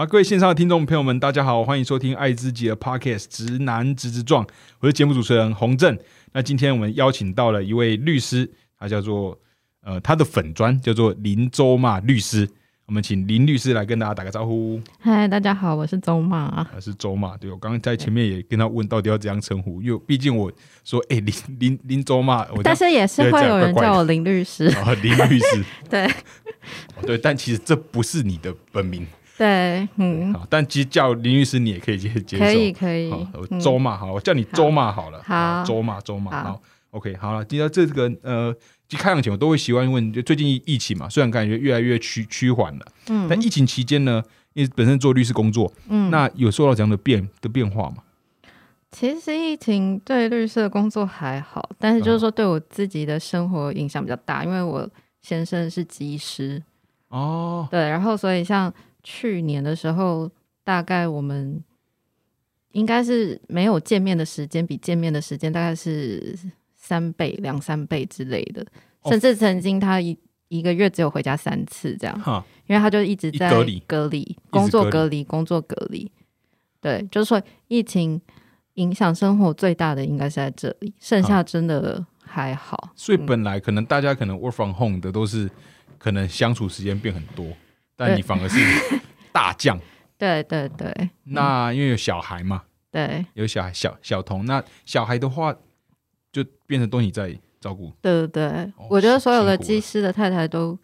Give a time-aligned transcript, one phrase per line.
[0.00, 4.42] 好，各位线上的听众朋友们，大家好，欢迎收听爱自己的 Podcast《直男直直撞》，
[4.78, 5.94] 我是节目主持人洪正。
[6.32, 9.38] 那今天我们邀请到了一位律师，他叫做
[9.82, 12.48] 呃，他的粉砖叫做林周嘛律师。
[12.86, 14.80] 我们请林律师来跟大家打个招呼。
[15.00, 16.46] 嗨，大家好，我是周骂。
[16.46, 20.50] 啊，是周骂，对我刚刚在前面也跟他问到底要怎样称呼，因为毕竟我
[20.82, 24.64] 说，哎，林林林周骂，但是也是会有人叫我林律师。
[24.68, 26.10] 啊，林律师， 对，
[27.02, 29.06] 对，但其实这不是你的本名。
[29.40, 33.10] 对，嗯，好，但其实叫林律师你也可以接接受，可以可以。
[33.58, 35.22] 周嘛，好，我叫你周嘛好了。
[35.24, 38.54] 好，周嘛周嘛，好，OK，好了，今天这个呃。
[38.90, 44.20] 其实开场前我都会习惯问，就最近疫情嘛，虽然感觉越来越趋趋缓了，嗯，但疫情期间呢，
[44.52, 47.98] 因为本身做律师工作，嗯，那有受到这样的变的变化吗？
[48.90, 54.90] 其实疫情对律师的工作还好，但是就是说对我自己的生活影响比较大，因为我
[55.22, 56.60] 先生是技师，
[57.10, 60.30] 哦，对，然后所以像去年的时候，
[60.64, 61.62] 大概我们
[62.72, 66.38] 应该是没有见面的时间，比见面的时间大概是。
[66.82, 68.66] 三倍、两三倍之类的，
[69.04, 76.10] 甚至曾经他一一个月只有回家三次这样，因为他就一直在隔离、隔离、工作隔离、工作隔离。
[76.80, 78.20] 对，就是说疫情
[78.74, 82.90] 影响生活最大的应该是在这里，剩下真的还好。
[82.96, 85.48] 所以本来可能大家可能 work from home 的都是
[85.96, 87.46] 可能相处时间变很多，
[88.08, 88.58] 但你反而是
[89.32, 89.78] 大将。
[90.16, 91.10] 对对对。
[91.24, 95.54] 那因为有小孩嘛，对，有小孩小小童，那小孩的话。
[96.32, 100.78] 就变成都你在照顾，对对对，我觉得所有的技师的太太都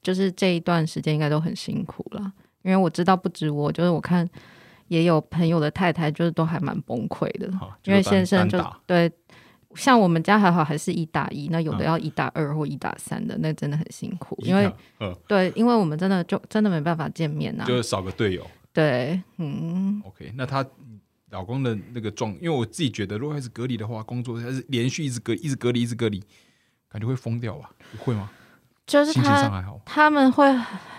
[0.00, 4.26] 就是这一段时间应该都很辛苦了，因为我知道不止我，就是我看
[4.88, 7.46] 也有朋友的太太就是都还蛮崩溃的，
[7.84, 9.12] 因为先生就对，
[9.74, 14.72] 像我们家还好还是一打一，那有的要一打二或一打三的，那真的很辛苦，因为
[15.26, 20.66] 对，因为我们真的就真的没办法见面呐，就是少个队友，对，嗯，OK，那他。
[21.32, 26.20] 老公的那个状，因为我自己觉得，如果开始隔离的话，工作还是连续一直隔，一直隔离，一直隔离，
[26.88, 27.70] 感觉会疯掉吧？
[27.98, 28.28] 会吗？
[28.84, 30.44] 就是心情上还好，他们会，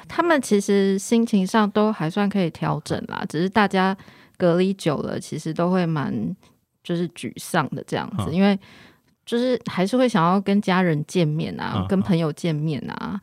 [0.08, 3.26] 他们其实心情上都还算可以调整啦。
[3.28, 3.94] 只是大家
[4.38, 6.34] 隔离久了，其实都会蛮
[6.84, 8.60] 就是沮丧的这样子，因为
[9.26, 13.22] 就是还是会想要跟家人见面啊，跟朋友见面啊。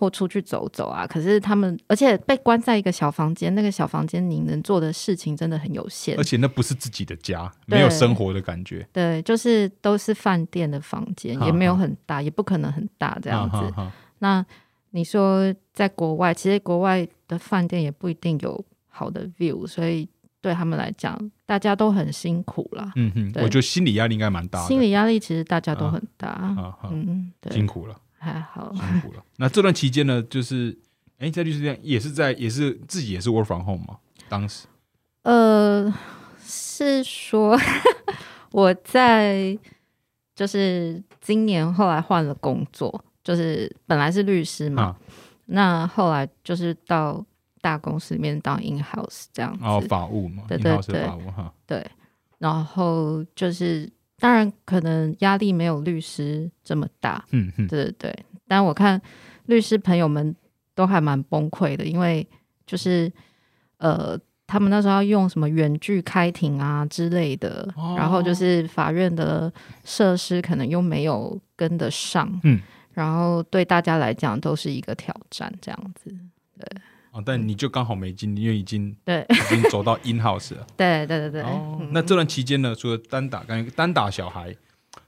[0.00, 1.04] 或出去走走啊！
[1.04, 8.86] 可是他们，而且被关在一个小房间，那个小房间你能做的事情真的很有限，而且那不是自己的家，没有生活的感觉。
[8.92, 13.74] 对，就是都是饭店的房间，也没有很大，也不可能很大这样子。
[14.20, 14.46] 那
[14.90, 20.08] 你说在国外，其实国外的饭店也不一定有好的 view，所以
[20.40, 22.92] 对他们来讲，大家都很辛苦了。
[22.96, 26.54] 嗯哼，我觉得心理压力应该蛮大的，心理压力其实大家都很大。
[26.90, 27.96] 嗯，辛苦了。
[28.20, 29.22] 还好，辛苦了。
[29.36, 30.76] 那这段期间呢，就是，
[31.18, 33.98] 哎，在律师店也是在，也是自己也是 work from home 吗？
[34.28, 34.66] 当时，
[35.22, 35.94] 呃，
[36.44, 37.56] 是说
[38.50, 39.56] 我在，
[40.34, 44.96] 就是今年后来换了工作，就是本来是律师嘛，
[45.46, 47.24] 那后来就是到
[47.60, 51.86] 大公司里面当 in house 这样子，哦，法务嘛，对对对，法务哈，对，
[52.38, 53.90] 然后就是。
[54.20, 57.24] 当然，可能压力没有律师这么大。
[57.30, 58.24] 嗯嗯，对对对。
[58.48, 59.00] 但我看
[59.46, 60.34] 律师朋友们
[60.74, 62.26] 都还蛮崩溃的，因为
[62.66, 63.08] 就是
[63.76, 69.52] 呃，他们那时候要用什么远距开庭啊之类的，然后就是法院的
[69.84, 72.28] 设施可能又没有跟得上。
[72.42, 72.60] 嗯，
[72.94, 76.10] 然后对大家来讲都是一个挑战，这样子。
[76.58, 76.66] 对。
[77.26, 80.66] 但你就刚好没进，因为已经对已经走到 in house 了。
[80.76, 81.42] 对对对对。
[81.42, 84.54] 哦，那这段期间呢，除了单打，感觉单打小孩，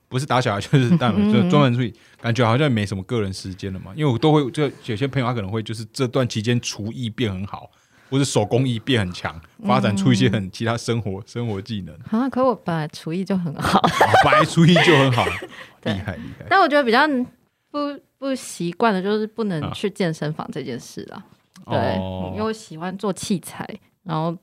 [0.09, 3.93] 不是打小孩就是单，就专门注意，感觉好像没什么个人时间了嘛。
[3.95, 7.71] 因为我都会，就有些朋友他可能会就是这段期间厨艺变很好，
[8.11, 11.95] 或者手工艺变很强，发展出一些很其他生活生活技能。
[12.11, 13.81] 啊，可我本来厨艺就很好，
[14.25, 15.25] 本来厨艺就很好，
[15.85, 16.47] 厉害厉害。
[16.49, 17.07] 但我觉得比较
[17.71, 17.79] 不
[18.19, 21.25] 不习惯的就是不能去健身房这件事了。
[21.67, 21.95] 对，
[22.33, 23.67] 因为我喜欢做器材，
[24.03, 24.37] 然后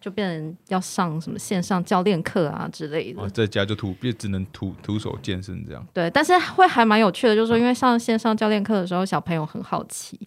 [0.00, 3.28] 就变成要上什么线上教练课啊之类的。
[3.30, 5.86] 在家就徒，也只能徒徒手健身这样。
[5.92, 10.18] 对，但是会还蛮有趣的，就是说，因为上线上教练课的时候，小朋友很好奇，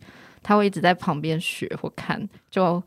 [0.43, 2.81] 他会一直在旁边学或看，就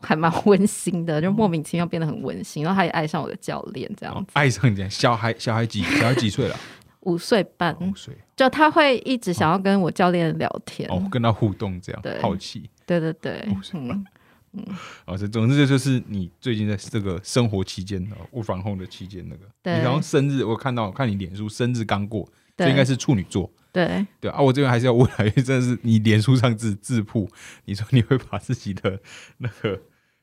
[0.00, 4.32] 还蛮温馨的，就莫名其妙变得很温馨，然后他也爱上我的教练这样子。
[4.32, 6.56] 爱上你，小孩小孩几小孩几岁了？
[7.02, 7.76] 五岁半。
[7.80, 12.68] 五岁，就他会一直想要跟我教练聊天，哦，跟他互动这样，好奇。
[12.86, 14.04] 对对对，嗯
[14.52, 14.64] 嗯，
[15.04, 24.06] 啊， 这总之这就是你最近在这个生活期间啊，无防控的期间那个，你好像生日，我看到看你脸书生日刚过，这应该是处女座，对。
[24.20, 27.28] 对啊，我这边还是要问，因为真的是你脸书上自自曝，
[27.64, 29.00] 你说你会把自己的
[29.38, 29.80] 那个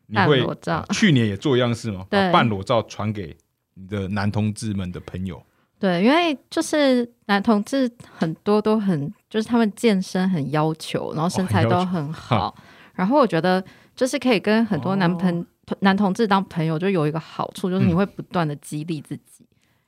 [0.08, 0.86] 你会裸照。
[0.92, 2.06] 去年也做一样事吗？
[2.10, 3.36] 把半裸照传给
[3.74, 5.44] 你的男同志们的朋友。
[5.82, 12.56] 对，因为就是男同志很多都很，就是他们健身很要求，然后身材都很好。
[12.94, 13.64] 然后我觉得
[13.96, 15.44] 就是可以跟很多男朋
[15.80, 19.44] 男同志当朋友，就有一个好处，就是你会不断的激励自己。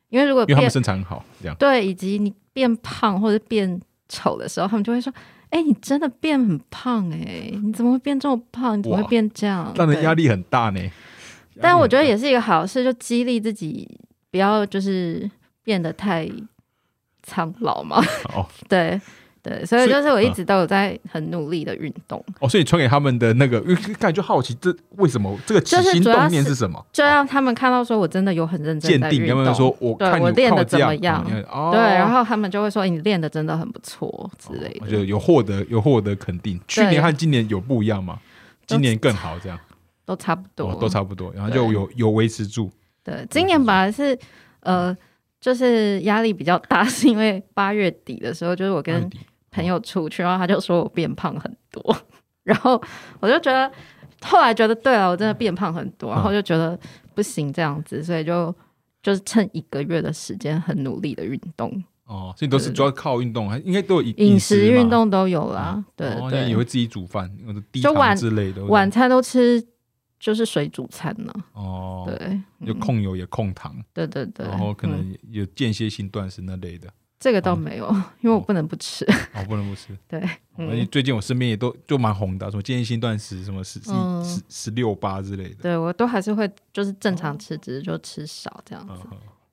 [0.09, 3.79] 因为如果因为他们身材很好，这样对，以及你变胖或者变
[4.09, 5.13] 丑的时候，他们就会说
[5.51, 8.75] ：“哎，你真的变很胖哎，你怎么会变这么胖？
[8.79, 10.81] 你怎么会变这样？”让人压力很大呢。
[11.61, 13.87] 但我觉得也是一个好事，就激励自己
[14.31, 15.29] 不要就是。
[15.63, 16.30] 变得太
[17.24, 18.04] 苍老嘛？
[18.36, 19.00] 哦， 对
[19.42, 22.24] 对，所以就是我一直都有在很努力的运动。
[22.39, 23.62] 哦，所以传给他们的那个，
[24.00, 26.81] 感觉好奇，这为什么这个起心动念是什么？
[26.94, 31.21] 就让他们看到说我真的有很认真鉴定，有没有说我看我练的怎么样？
[31.25, 36.57] 对，然后他们就会说你练的真的很不错之类的，就有获得有获得肯定。
[36.65, 38.18] 去年和今年有不一样吗？
[38.65, 39.60] 今年更好，这样
[40.06, 42.71] 都差不多，都差不多，然后就有有维持住。
[43.04, 44.18] 对，今年本来是
[44.62, 44.95] 呃。
[45.43, 49.09] 就是压力比较大， 是因为八月底的时候，就是我跟
[49.51, 51.93] 朋友出去，然后他就说我变胖很多，
[52.43, 52.81] 然后
[53.19, 53.69] 我就觉得，
[54.21, 56.79] 后来觉得对了，我真的变胖很多，然后就觉得
[57.13, 58.55] 不行这样子，所以就
[59.01, 61.69] 就是趁一个月的时间很努力的运动。
[62.05, 65.83] 哦，所以都是主要靠运动，还应该都有饮食运动都有啦。
[65.97, 67.29] 对对，也会自己煮饭，
[67.73, 69.61] 就晚之类的，晚餐都吃。
[70.23, 76.87] 就是水煮餐呢，哦，对，有控油也控糖，对对对，然后可能有间歇性断食那类的，
[77.19, 77.91] 这个倒没有，
[78.21, 79.03] 因为我不能不吃，
[79.35, 89.03] 哦，不能不吃， 对，最近我身边也都就蛮红的，什么间歇性断食，什么十十十六八之类的，对我都还是会就是正常吃，只是就吃少这样子，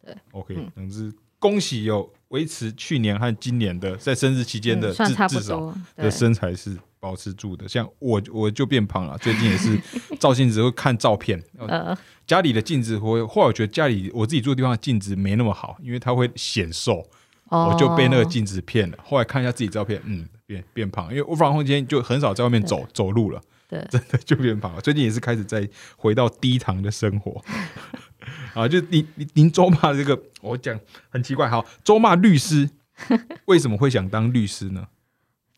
[0.07, 6.77] 对，OK，总之恭喜有维持去年和今年的在生日期间的至至少的身材是。
[7.03, 9.17] 保持住的，像我我就变胖了。
[9.17, 9.75] 最近也是
[10.19, 11.43] 照镜子会看照片，
[12.27, 17.03] 家里的镜子会，后来我觉得家里我自己住的地方的镜子没那么好，因为它会显瘦，
[17.49, 18.99] 我就被那个镜子骗了。
[19.03, 24.81] 后来看一下自己照片，嗯，变变胖，因为我房空间就很少在外面走走路了，对，真的就变胖了。
[24.83, 25.67] 最近也是开始在
[25.97, 27.43] 回到低糖的生活
[28.55, 32.69] 啊，就您您您周骂这个，我讲很奇怪，好，周骂律师
[33.47, 34.89] 为什么会想当律师呢？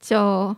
[0.00, 0.56] 就。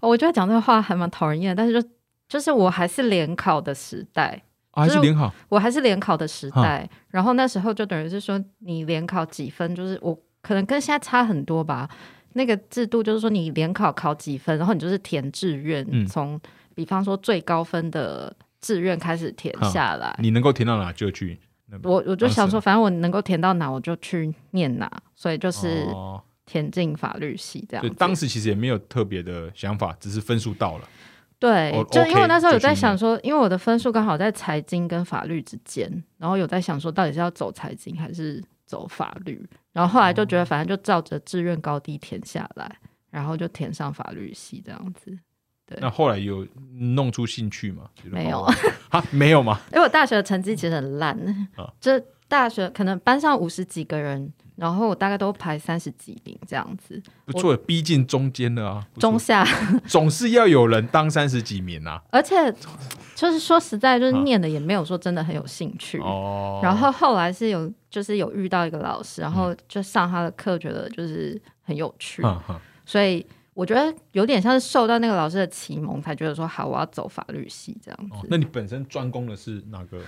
[0.00, 1.88] 我觉得讲这个话还蛮讨人厌，但是就
[2.28, 4.38] 就是我还是联考的时代，
[4.70, 6.86] 还是联考，我还是联考的时代。
[7.08, 11.88] 然后那时候就等于是说，你联考几分，就是我可能跟现在差很多吧。
[12.34, 16.38] 那个制度就是说，你联考考几分，然后你就是填志愿，从
[16.74, 21.40] 比方说最高分的志愿开始填下来，你能够填到哪就去。
[21.82, 25.86] 我我就想说，反正我能够填到哪，我就去念哪，所以就是。
[26.46, 30.86] 填进法律系这样，当时其实也没有特别的想法，只是分数到了。
[31.38, 39.42] 对，就因为那时候有在想说，因为我的分数刚好在财经跟法律之间，然后有在想说，到底是要走财经还是走法律。
[39.72, 42.78] 然后后来就觉得，反正就照着志愿高低填下来，
[43.10, 45.18] 然后就填上法律系这样子。
[45.66, 46.46] 对，那后来有
[46.94, 47.84] 弄出兴趣吗？
[48.04, 48.42] 没有。
[48.90, 49.60] 啊，没有吗？
[49.72, 51.48] 因为我大学的成绩其实很烂，
[51.80, 54.32] 这大学可能班上五十几个人。
[54.56, 59.44] 然后我大概都排三十几名这样子，不错，逼近中间了啊，中下。
[59.84, 62.00] 总是要有人当三十几名啊。
[62.12, 62.36] 而且
[63.16, 65.98] 就是说实在，就是念的也没有说真的很有兴趣。
[65.98, 66.60] 哦。
[66.62, 72.22] 然后后来是有就是有遇到一个老师，然后就上他的课，觉得就是很有趣，
[72.86, 78.26] 所以我觉得有点像是受到那个老师的启蒙，才觉得说好，我要走法律系这样子。
[78.28, 79.98] 那你本身专攻的是哪个？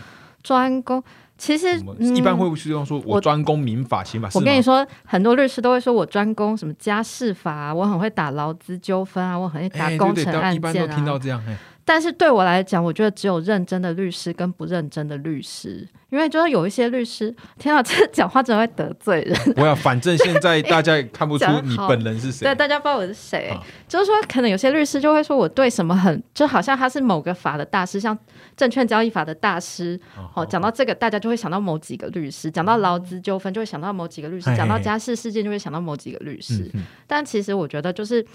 [0.42, 1.02] 专攻
[1.36, 1.76] 其实
[2.14, 4.28] 一般会是用说，我专攻民法、刑法。
[4.34, 11.42] 我跟你说，很多律师都会说我专攻什么家事法，我很会打劳资纠纷啊，我很会打工程案件啊。
[11.88, 19.54] 但是对我来讲，我觉得只有认真的律师跟不认真的律师，因为就是有一些律师，天啊，这讲话真的会得罪人。
[19.54, 23.56] 不要，反正现在大家也 看不出你本人是谁，对，大家不知道我是谁。
[23.86, 28.18] 就是说，可能有些律师就会说我对什么很，就好像他是某个法的大师，像
[28.56, 29.96] 证券交易法的大师。
[30.34, 36.68] 哦，讲到这个，大家就会想到某几个律师；讲到劳资纠纷，就会想到某几个律师；讲到家事事件，就会想到某几个律师。
[37.06, 38.26] 但其实我觉得，就是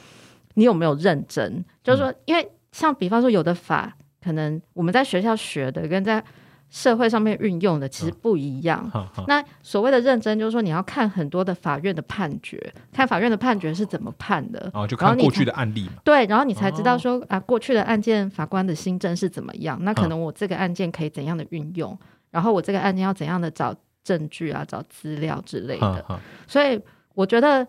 [0.53, 2.50] 你有没有认真，就是说，因为。
[2.71, 6.23] 像比方说，有的法可能我们在学校学的，跟在
[6.69, 8.89] 社会上面运用的其实不一样。
[9.27, 14.71] 那所谓的认真，就是说你要看很多的法院的判决，看法院的判决是怎么判的。
[14.73, 15.95] 哦，就看过去的案例嘛。
[16.05, 19.77] 对，然后你才知道说啊，过去的案件法官的新政是怎么样。
[19.81, 21.97] 那可能我这个案件可以怎样的运用，
[22.29, 26.05] 然后我这个案件要怎样的找证据啊，找资料之类的。
[26.47, 26.79] 所以
[27.15, 27.67] 我觉得。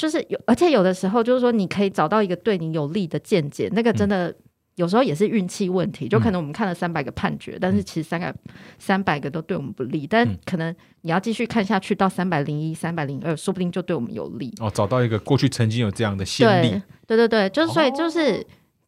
[0.00, 4.34] 就是有，而且有的时候就是说，你可以找到一个对你有利的见解，那个真的
[4.76, 8.34] 有时候也是运气问题，就可能我们看了三百个判决，但是其实三个
[8.78, 14.54] 三百个都对我们不利，但可能你要继续看下去到三百零一、三百零二，说不定就对我们有利。
[14.58, 18.42] 哦，找到一个过去曾经有这样的先例，对对对，就是所以就是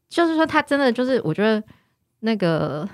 [0.08, 1.62] 就是说，他真的就是我觉得
[2.20, 2.88] 那个，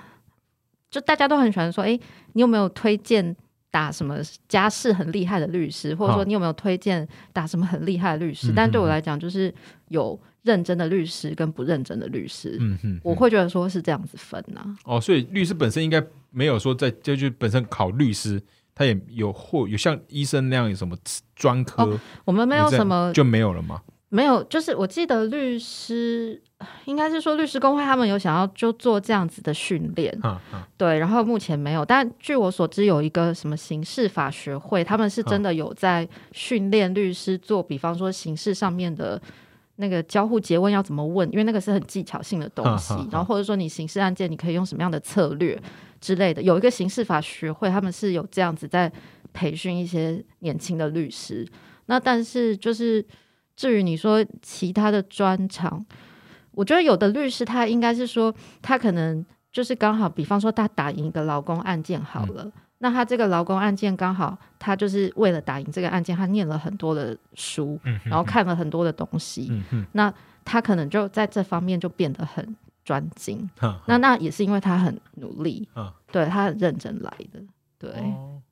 [0.91, 1.97] 就大家都很喜欢说，哎，
[2.33, 3.33] 你有没有推荐
[3.71, 8.51] 打什么家事很厉害的律师，或者说你有没有推荐打什么很厉害的律师？
[8.55, 9.53] 但对我来讲，就是
[9.89, 10.19] 有。
[10.43, 14.65] 认真的律师跟不认真的律师，嗯哼，我会觉得说是这样子分呐。
[14.85, 18.41] 哦，所以律师本身应该没有说在就就本身考律师，
[18.73, 20.97] 他也有或有像医生那样有什么
[21.35, 21.99] 专科？
[22.23, 23.81] 我们没有什么就没有了吗？
[24.09, 26.41] 没有，就是我记得律师
[26.85, 30.15] 应该是说律师工会他们有想要就做这样子的训练，
[30.77, 31.85] 对，然后目前没有。
[31.85, 39.21] 但据我所知，有一个什么刑事法学会，他们是真的有在训练律师做，比方说刑事上面的。
[39.81, 41.25] 那个交互诘问要怎么问？
[41.31, 45.57] 因为那个是很技巧性的东西，然后或者说你刑事案件你可以用什么样的策略
[46.01, 46.41] 之类的。
[46.41, 48.91] 有一个刑事法学会，他们是有这样子在
[49.31, 51.47] 培训一些年轻的律师。
[51.85, 53.01] 那但是就是
[53.59, 55.85] 至于你说其他的专长，
[56.51, 62.49] 我觉得有的律师他应该是说他可能就是刚好，比方说他打赢一个劳工案件好了。
[62.77, 69.51] 那他这个劳工案件刚好，他就是为了打赢这个案件，他念了很多的书，然后看了很多的东西。
[69.91, 70.13] 那
[70.45, 73.49] 他可能就在这方面就变得很专精。
[73.85, 75.67] 那那也是因为他很努力，
[76.13, 77.41] 对他很认真来的。
[77.77, 77.91] 对，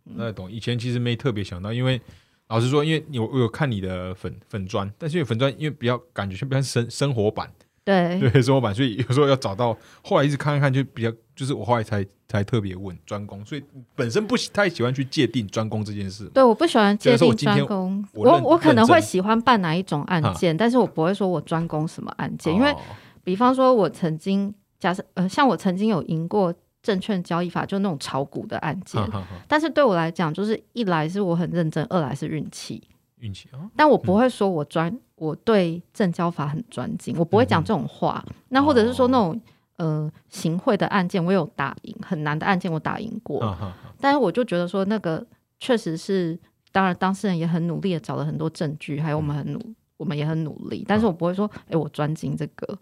[0.03, 0.51] 那懂。
[0.51, 2.01] 以前其实没特别想到，因为
[2.47, 7.51] 老实说，因为有我有看你的粉粉砖，但是因为粉砖因为比较感觉像比较生生活版。
[7.83, 9.73] 对 对，生活版，所以有时候要找到，
[10.03, 13.63] 后来一直看一看，就比较，就是我后来才才特别问专攻，所以
[13.95, 16.25] 本身不太喜欢去界定专攻这件事。
[16.33, 22.75] 对，我不喜欢界定专攻，我我可能会喜欢办哪一种案件，但是我不会说我专攻什么案件，因为
[23.23, 26.53] 比方说，我曾经假设，呃，像我曾经有赢过
[26.87, 29.05] 证券交易法，就那种炒股的案件，
[29.45, 32.81] 但是对我来讲，就是一来是我很认真，二来是运气。
[33.19, 33.67] 运气啊！
[33.75, 38.23] 但我不会说我专我对证交法很专精，我不会讲这种话。
[38.47, 39.41] 那或者是说那种
[39.75, 43.57] 呃行贿的案件，我有打赢很难的案件，我打赢过。
[43.99, 45.25] 但是我就觉得说那个
[45.59, 46.39] 确实是，
[46.71, 49.59] 当然当事人也很努力的找了很多证据，还有我们很努，
[49.97, 50.85] 我们也很努力。
[50.87, 52.77] 但是我不会说，哎，我专精这个。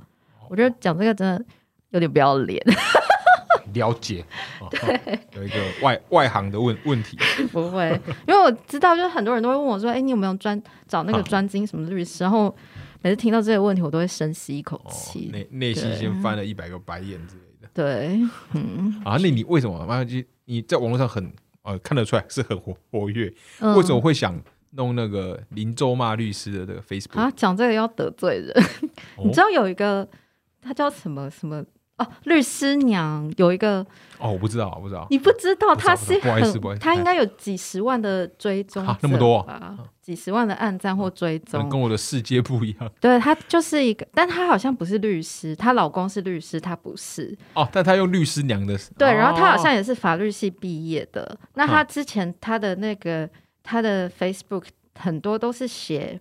[0.48, 1.44] 我觉得讲这个真的
[1.90, 2.62] 有点不要脸。
[3.74, 4.24] 了解，
[4.70, 7.18] 对，有一个外外行的问问题，
[7.52, 7.90] 不会，
[8.28, 12.56] 因为我知道，就是很多人都会问我说：“哎，你有没有专找那个专精什么律师？”然后
[13.02, 17.70] 每次听到这些问题，我都会深吸一口气，内内心先翻了一百个白眼之类的。
[17.74, 18.20] 对，
[18.54, 19.86] 嗯，啊，那你为什么？
[19.86, 21.32] 妈就你在网络上很
[21.64, 23.34] 呃看得出来是很活活跃，
[23.76, 24.40] 为什么会想
[24.72, 27.20] 弄那个林州骂律师的这个 Facebook？
[27.20, 28.54] 啊，讲这个要得罪人，
[29.24, 30.08] 你知道有一个
[30.62, 31.64] 他叫什么什么？
[31.98, 33.86] 哦，律师娘有一个
[34.20, 42.92] 哦，我不知道，我不知道，你不知道他是很，他应该有几十万的追踪，那么多啊，几十万的暗赞或追踪，跟我的世界不一样。
[43.00, 47.34] 对他就是一个，但他好像不是律师，她老公是律师，她不是。
[47.54, 51.38] 哦，但他用律师娘的，对，然后他好像也是法律系毕业的。
[51.54, 53.30] 那他之前他的那个
[53.64, 54.66] 他的 Facebook
[55.00, 56.20] 很多都是写，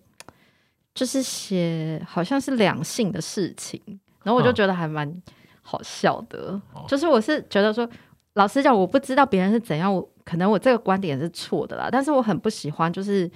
[0.95, 3.83] 就是写好像是两性的事情，
[4.23, 5.21] 然后我就觉得还蛮。
[5.67, 7.89] 好笑的，就是我是觉得说，
[8.35, 11.89] 老实讲，我不知道别人是怎样，我可能我这个观点是错的啦。
[11.91, 13.29] 但是我很不喜欢，就是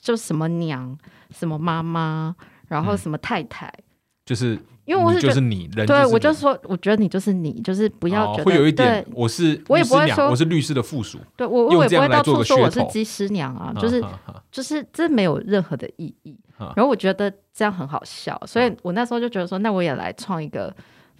[0.00, 0.96] 就什么娘，
[1.30, 2.34] 什么妈妈，
[2.68, 3.70] 然后什么太太，
[4.24, 14.02] 就是因为我是就是你，对我就说，我觉得你就是你，就是不要觉得会有一点，我是我也不会说我是律师的附属，对我我也不会到处说我是鸡师娘啊，就是
[14.50, 16.38] 就是这没有任何的意义。
[16.74, 20.74] 然后我觉得这样很好笑，所以我那时候就觉得说，那我也来创一个。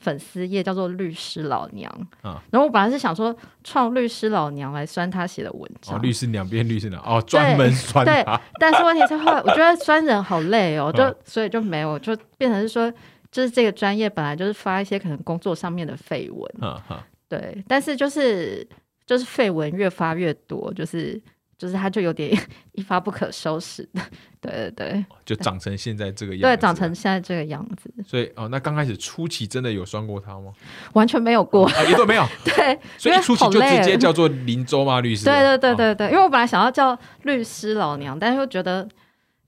[0.05, 1.91] 粉丝页叫做律师老娘，
[2.23, 8.23] 然后我本来是想说创律师老娘来酸他写的文章，律师娘变律师娘哦，专门酸对。
[8.61, 12.93] 但是问题是后来我觉得酸人好累哦， 就所以就没有，就变成是说，
[13.31, 16.83] 就是这个专业本来就是发一些可能工作上面的绯闻，
[17.29, 18.69] 对，但是就是
[19.07, 21.21] 就是绯闻越发越多，就是。
[21.57, 22.37] 就是他就有点
[22.73, 24.01] 一发不可收拾的，
[24.41, 27.93] 对对对，就长成现在这个样子，对，长成现在这个样子。
[28.07, 30.53] 所以哦，那刚开始初期真的有酸过他吗？
[30.95, 32.27] 完全没有过，一度没有。
[32.45, 35.25] 对，所以初期就直接叫做林州嘛律师。
[35.25, 38.89] 对对对对对，因为我本来想要叫律师老娘，但是又觉得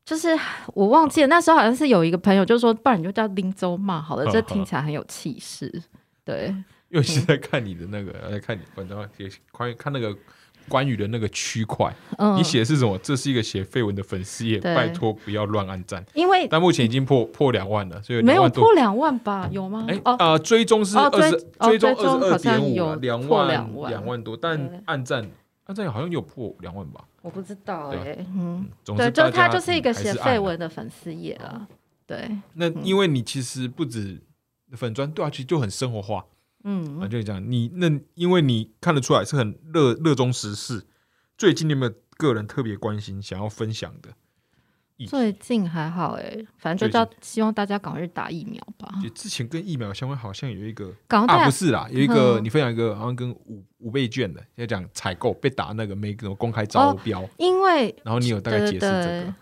[0.05, 0.29] 就是
[0.75, 5.83] 我忘记了那时候好像是有一个朋友就说，不然你就叫林州嘛，好了，这听起来很有气势。
[6.25, 6.55] 对，
[6.89, 10.17] 因为是在看你的那个，在看你，反正也关于看那个。
[10.69, 11.95] 关于的那个区块，
[12.37, 12.97] 你写的是什么？
[12.99, 16.05] 这是一个写绯闻的粉丝页，拜托不要乱按赞。
[16.15, 19.49] 因为但目前已经破破两万了，所以没有破两万吧？
[19.51, 19.87] 有吗？
[19.89, 21.31] 哎啊，追踪是二十，
[21.61, 23.49] 追踪二十二点五，两万
[23.89, 25.29] 两万多，但按赞
[25.65, 27.05] 按赞好像有破两万吧？
[27.23, 31.67] 我不知道哎，嗯，对，就他就是一个写绯闻的粉丝页啊。
[32.07, 34.21] 对，那因为你其实不止
[34.73, 36.25] 粉砖对啊，其实就很生活化。
[36.69, 37.41] 嗯，啊，就是这样。
[37.49, 40.85] 你那因为你看得出来是很热热衷时事。
[41.39, 44.11] 最近有没有个人特别关心、想要分享的？
[45.07, 48.89] 最近还好哎，反正就叫希望大家赶快去打疫苗吧。
[49.03, 59.35] 就之前跟疫苗相关，好像有一个啊，不是啦，有一个你分享一个好像跟五五倍券的，要讲采购被打那个没个公开招标，因为然后你有大概解释这个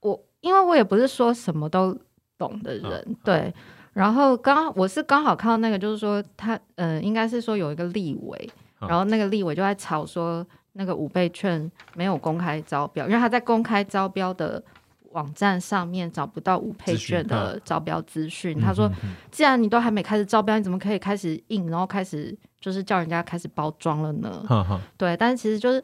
[0.00, 1.98] 我因为我也不是说什么都
[2.36, 3.52] 懂的人，对。
[3.92, 14.62] 然后刚我是刚好看到那个，就是说他呃，应该是说有一个立委，然后那个立委就在吵说那个五倍券没有公开招标，因为他在公开招标的
[15.10, 18.60] 网站上面找不到五倍券的招标资讯。
[18.60, 18.88] 他说，
[19.32, 24.30] 既然你都还没开始招标，你怎么可以开始印，然后开始就是叫人家开始包装了呢？
[24.96, 25.82] 对，但是其实就是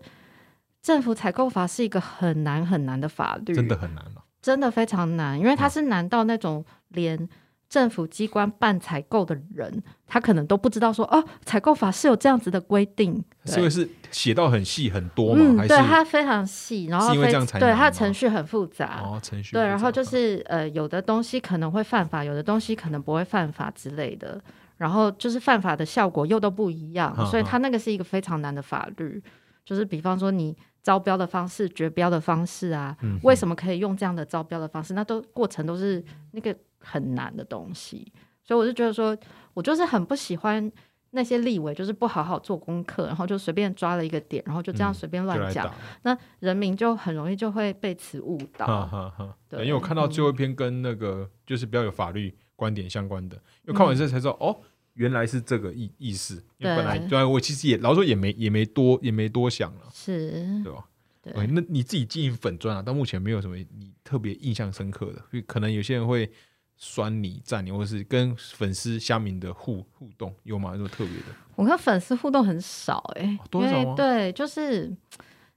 [0.81, 4.05] 政府采购法是一个很难很难的法律，真的很难
[4.41, 7.29] 真的非常难，因为它是难到那种连。
[7.69, 15.67] 政府机关办采购的人，他可能都不知道说哦，采购法是有这样子的规定，所以是写到很细很多嘛？
[15.67, 24.41] 对，它非常细，然后因为这样才对它程序很复杂哦，程序对，然后就是呃，有的东西可能会犯法，有的东西可能不会犯法之类的，
[24.77, 29.21] 然后就是犯法的效果又都不一样，所以它那个是一个非常难的法律。
[29.65, 34.95] 就是比方说你招标的方式、绝标的方式啊，为什么可以用这样的招标的方式？
[34.95, 36.57] 那都过程都是那个。
[36.79, 38.13] 很难的东西，
[38.45, 39.17] 所以我就觉得说，
[39.55, 40.71] 我就是很不喜欢
[41.11, 49.33] 那些立委，就是不好好做功课，然后就随便抓了一个点，然后就这样随便乱讲，那人民就很容易就会被此误导。
[49.49, 54.61] 对，因为我看到最后一篇跟那个就是比较有法律观点相关的，因为看完之后才知道，哦，
[54.95, 56.35] 原来是这个意意思。
[56.59, 60.85] 因为本来对我其实也老说也没也没多也没多想了，是，对吧？
[61.23, 66.31] 对，那你自己经营粉钻啊，到目前没有什么你特别印象深刻的，可能有些人会。
[66.77, 70.75] 酸你、赞你，或者是跟粉丝、虾民的互互动有吗？
[70.77, 71.25] 有特别的？
[71.55, 74.95] 我跟粉丝互动很少哎，多少对，就是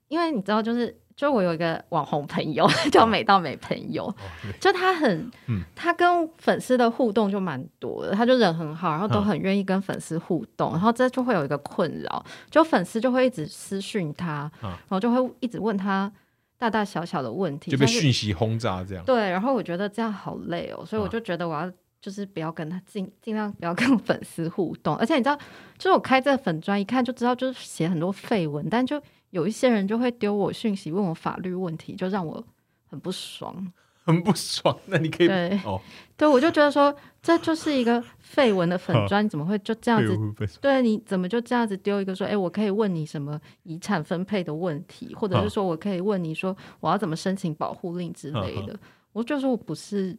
[0.08, 4.13] 因为你知道，就是就我有一个网红朋友 叫美到美朋友，
[4.62, 5.29] 就他很，
[5.75, 16.10] 他跟粉丝的互动就蛮多的，他就人很好，然后都很愿意跟粉丝互动，然后这就会有一个困扰，就粉丝就会一直私讯他，然后就会一直问他。
[16.59, 19.03] 大大小小的问题就被讯息轰炸这样。
[19.05, 25.35] 对，然后我觉得这样好累哦，所以我就觉得我要就是不要跟他尽尽量不要跟粉丝互动，而且你知道，
[25.77, 32.45] 就是我开这个粉砖一看就知道，就是写很多废文，但就有一些人就会丢我讯息问我法律问题，就让我
[32.87, 33.71] 很不爽。
[34.03, 35.79] 很不爽，那你可以对哦，
[36.17, 40.17] 对我就觉得说这就是一个绯闻的粉砖，你怎么会就这样子？
[40.59, 48.75] 对，你怎么就这样子丢一个说，哎，我可以问你什么遗产分配的问题，或者是说我可以问你说我要怎么申请保护令之类的？
[49.13, 50.17] 我就说我不是，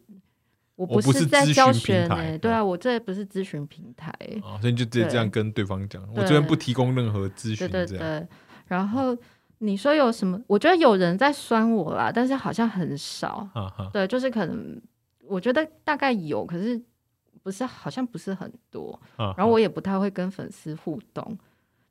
[0.75, 4.13] 我不是在教学呢，对啊，我这不是咨询平台，
[4.61, 8.27] 所以你就直接这样跟对方讲，我这边不提供任何咨询，对对对，
[8.67, 9.17] 然后。
[9.63, 10.41] 你说有什么？
[10.47, 13.47] 我觉得有人在酸我啦，但是好像很少。
[13.93, 14.81] 对，就是可能
[15.27, 16.81] 我觉得大概有，可是
[17.43, 18.99] 不是好像不是很多。
[19.15, 21.37] 然后我也不太会跟粉丝互动，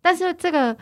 [0.03, 0.77] 但是这个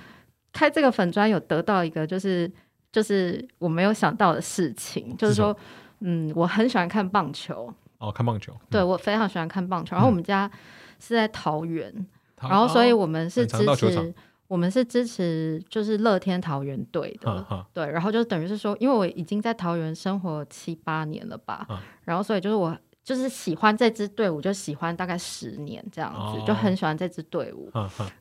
[0.51, 2.51] 开这个粉砖有得到一个就是
[2.90, 5.55] 就是我没有想到的事情，就是说
[6.01, 9.94] 嗯，我很喜欢看棒球哦，看棒球，对我非常喜欢看棒球。
[9.94, 10.51] 然后我们家
[10.98, 11.92] 是在桃园，
[12.40, 14.14] 然后所以我们是支持。
[14.49, 21.67] 我们是支持就是乐天桃园队的，对，然后就等于是说，因为我已经在桃园生活七八年了吧，
[22.05, 27.71] 然后所以就是我就是喜欢这支队伍，就喜欢大概十年这样子，就很喜欢这支队伍。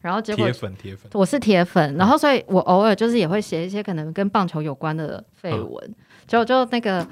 [0.01, 5.95] 然后结果铁粉铁粉，我是铁粉，然后所以我偶尔就是也会写一些可能跟棒球有关的绯闻，
[6.27, 7.07] 就就那个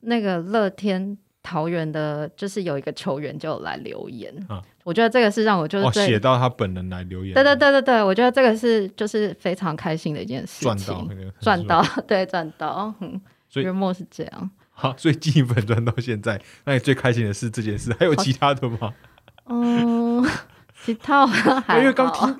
[0.00, 1.16] 那个乐天。
[1.46, 11.08] 桃园的，就是有一个球员就来留言，啊我觉得这个是让我就是写到他本人来留言，对对对对对，我觉得这个是就是非常开心的一件事情，赚到
[11.40, 12.92] 赚到， 对赚到，
[13.48, 14.50] 所以月末是这样。
[14.72, 18.92] 好，所以基粉赚到现在，那你最开心的是这件事，还有其他的吗？
[19.48, 20.26] 嗯，
[20.84, 22.36] 其他还因为刚听，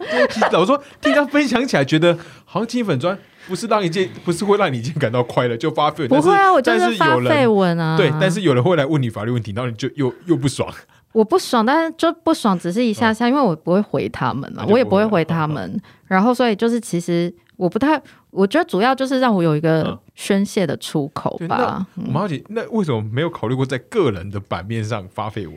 [0.59, 3.17] 我说听他分享起来，觉得好像基粉砖。
[3.47, 7.97] 不是让一件， 不是会让你一件感到快乐就发绯闻，不会啊，我就是发绯闻啊。
[7.97, 10.73] 对，但是有人会来问你法律问题，然后你就又又不爽。
[11.13, 15.81] 我不爽，但是就不爽，只是一下下，因为我不会回他们嘛，我也不会回他们。
[16.05, 17.99] 然后所以就是其实我不太，
[18.31, 21.87] 我觉得主要就是让我有一个宣泄的出口吧。
[22.13, 25.57] 我好奇，那为什么没有考虑过在个人的版面上发绯闻？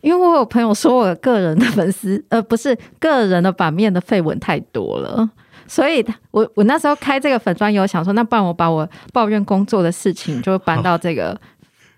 [0.00, 5.28] 因为我有朋友说我个人的粉丝，呃，不是个人的版面的绯闻太多了，
[5.68, 11.40] 所以我我那时候开这个粉专有想说，那不然我把我抱怨工作的事情就搬到这个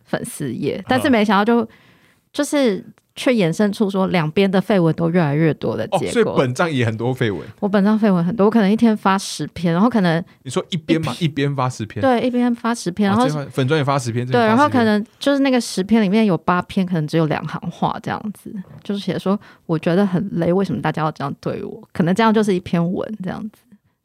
[0.04, 1.66] 粉丝页，但是没想到就
[2.32, 2.84] 就是。
[3.20, 7.46] 却衍生出说两边的绯闻都越来越多的结果，所以本账也很多绯闻。
[7.60, 18.50] 我本账绯闻很多，我可能一天发十篇，然后可能你说一边嘛，一边发十篇，对，一边发十篇，然后粉砖也发十篇，对，然后可能就是那个十篇里面有八篇可能只有两行话这样子，
[18.82, 21.86] 就是写说我觉得很累，为什么大家要这样对我？
[21.92, 23.60] 可能这样就是一篇文这样子。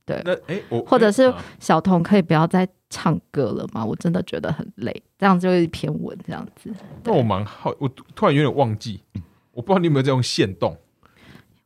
[0.06, 3.84] 对，那哎，我或者是小童可以不要再唱歌了吗？
[3.86, 6.74] 我真的觉得很累，这样就一篇文这样子。
[7.04, 9.02] 那我蛮好，我突然有点忘记，
[9.52, 10.78] 我不知道你有没有在用线动。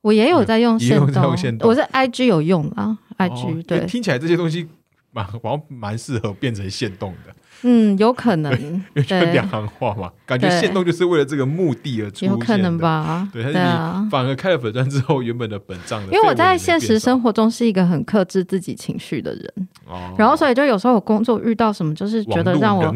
[0.02, 4.68] 我也有在用线动，我是 IG 有用啊，IG 对，听起来这些东西
[5.12, 7.36] 蛮好像蛮适合变成线动的。
[7.64, 13.28] 嗯，有可能，因为就两行话嘛，感觉限动就是为了这个目的而出现有可能吧？
[13.34, 22.96] 对，是你反而开了粉钻之后，原本的本账，因为我在现实生活中是一个很克制自己情绪的人，哦，然后所以就有时候我工作遇到什么，就是觉得让我，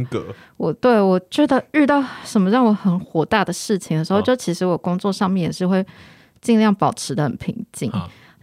[0.57, 5.85] 我对我觉得遇到什么让我很火大的事情的时候，就其实我工作上面也是会
[6.41, 7.91] 尽量保持的很平静。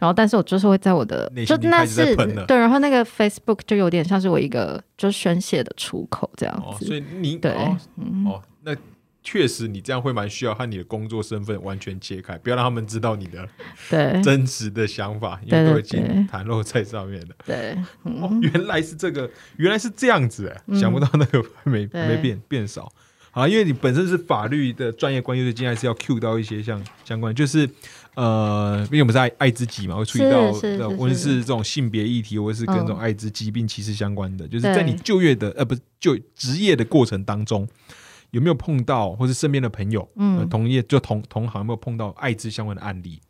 [0.00, 6.86] 然后，但是我就是会在我的就那是对，然后那个 Facebook 就有点像是我一个就宣泄的出口这样子。
[6.86, 8.74] 所以你对哦，那
[9.22, 13.46] 确实你这样会蛮需要和你的工作身份完全切开，不要让他们知道你的
[13.90, 14.22] 对。
[14.22, 17.34] 真实的想法，因为都已经袒露在上面了。
[17.44, 22.90] 对，哦，原来是这个，原来是这样子哎，想不到那个没没变变少。
[23.32, 27.68] 啊，因为你本身是法律的专业关系，所以今天还是要 Q 到一些像相关就是。
[28.14, 37.66] 呃，因为我们是爱爱之己嘛，会注意到，无论是这种性别议题，或者是跟这种艾滋疾病歧视相关的，就是在你就业的呃，不是就职业的过程当中，
[38.32, 43.20] 有没有碰到，或是身边的朋友，嗯，同业就同同行有没有碰到艾滋相关的案例？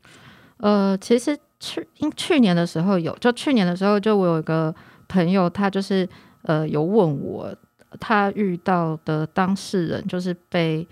[0.56, 4.74] 呃，其实去因去年的时候有，就去年的时候，就我有一个
[5.08, 6.08] 朋友，他就是
[6.42, 7.54] 呃有问我，
[8.00, 10.88] 他遇到的当事人就是被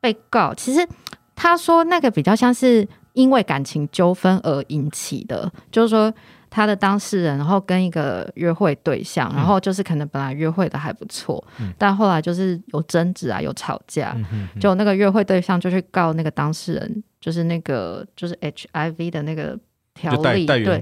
[0.00, 0.86] 被告，其实。
[1.34, 6.12] 他说那个比较像是因为感情纠纷而引起的，就是说
[6.50, 11.44] 他的当事人，然后跟一个约会对象，然后就是可能本来约会的还不错，
[11.76, 14.16] 但后来就是有争执啊，有吵架，
[14.60, 19.58] 就那个约会对象就去告那个当事人，就是那个就是 HIV 的那个
[19.94, 20.80] 条例，对。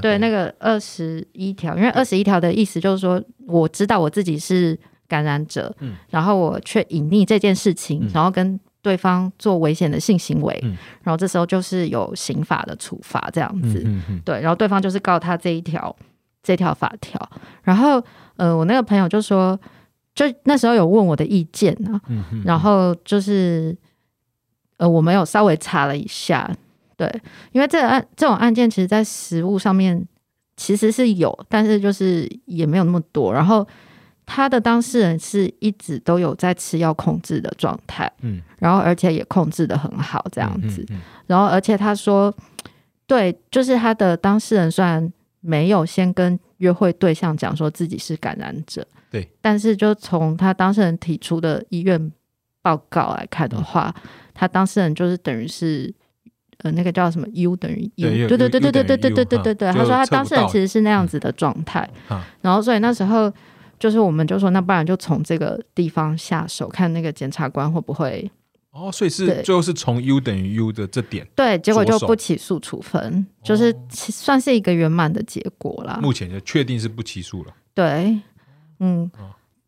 [0.00, 5.72] 对，那个二十一条，因为二十一条的意思就是说，我知道我自己是感染者，
[6.10, 8.58] 然后我却隐匿这件事情，然后跟。
[8.82, 10.58] 对方做危险的性行为，
[11.02, 13.86] 然后这时候就是有刑法的处罚这样子，
[14.24, 15.94] 对，然后对方就是告他这一条
[16.42, 17.30] 这条法条，
[17.62, 18.02] 然后
[18.36, 19.58] 呃，我那个朋友就说，
[20.14, 22.00] 就那时候有问我的意见啊，
[22.44, 23.76] 然后就是
[24.78, 26.50] 呃，我没有稍微查了一下，
[26.96, 27.08] 对，
[27.52, 30.04] 因为这个案这种案件其实，在实物上面
[30.56, 33.64] 其实是有，但是就是也没有那么多，然后。
[34.34, 40.82] 他的当事人是一直都有在吃药控制的状态，嗯，然后而且也控制的很好这样子，
[41.26, 42.34] 然后而且他说，
[43.06, 52.10] 对，就是他的当事人虽然没有先跟约会对象讲说自己是感染者，对，但是就从他当事人提出的医院
[52.62, 53.94] 报告来看的话，
[54.32, 55.92] 他当事人就是等于是
[56.62, 61.86] 呃那个叫什么 U 等于 U，对对对对对对对对对对对，他说他当事人其实是那样子的状态，
[62.40, 63.30] 然后所以那时候。
[63.82, 68.30] 就是我们就说，那不然就从这个地方下手，看那个检察官会不会
[68.70, 75.98] 哦，所以是最后是从 U 等于 U 的这点对，结果就不起诉处分，就是算是一个圆满的结果啦。
[76.00, 77.52] 目前就确定是不起诉了。
[77.74, 78.16] 对，
[78.78, 79.10] 嗯，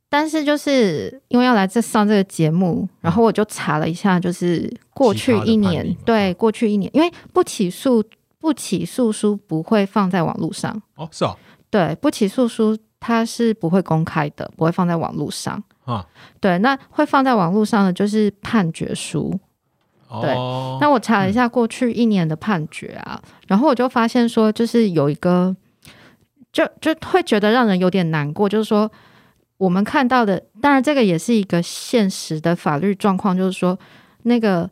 [0.09, 8.01] 但是就是因为要来这上这个节目，然后我就查了一下，就是过去一年，对，过去一年，因为不起诉
[8.39, 11.37] 不起诉书不会放在网络上哦，是啊，
[11.69, 12.79] 对，不起诉书。
[13.07, 16.03] 它是不会公开的，不会放在网络上啊。
[16.41, 19.39] 对，那会放在网络上的就是判决书。
[20.23, 20.35] 对，
[20.81, 25.55] 那我查了一下过去一年的判决啊，然后我就发现说，就是有一个，
[26.51, 28.91] 就就会觉得让人有点难过，就是说
[29.59, 33.79] 我们看到的，当然这个也是一个现实的法律状况，就是说
[34.23, 34.71] 那个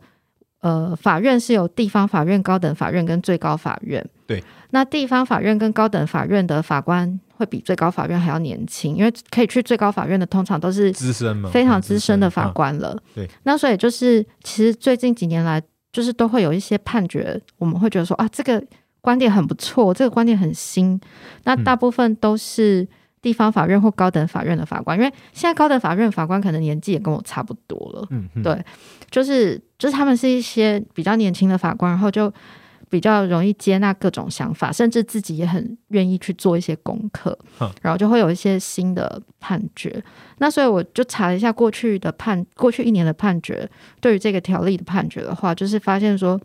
[0.61, 4.03] 呃，法院是有地方法院、高等法院跟最高法院。
[4.25, 7.19] 对，那地方法院跟高等法院的法官。
[7.43, 12.97] 会比最高法院还要年轻，因为可以去最高法院的通常都是资深嘛，非常资深的法官了。
[13.13, 18.63] 对，那所以就是其实最近几年来，就是都会有一些判决，我们会觉得说啊，这个
[19.01, 20.99] 观点很不错，这个观点很新。
[21.43, 22.87] 那大部分都是
[23.21, 28.07] 地方法院或高等法院的法官，因为现在高等法院法官可能年纪也跟我差不多了。
[28.11, 28.63] 嗯，对，
[29.09, 32.33] 就是就是他们是一些比较年轻的法官，然后就
[32.93, 37.35] 比较容易接纳各种想法，甚至自己也很愿意去做一些功课，
[37.81, 40.03] 然后就会有一些新的判决。
[40.37, 43.67] 那所以我就查了一下过去的判，过去一年的判决，
[43.99, 46.39] 对于这个条例的判决的话，就是发现说。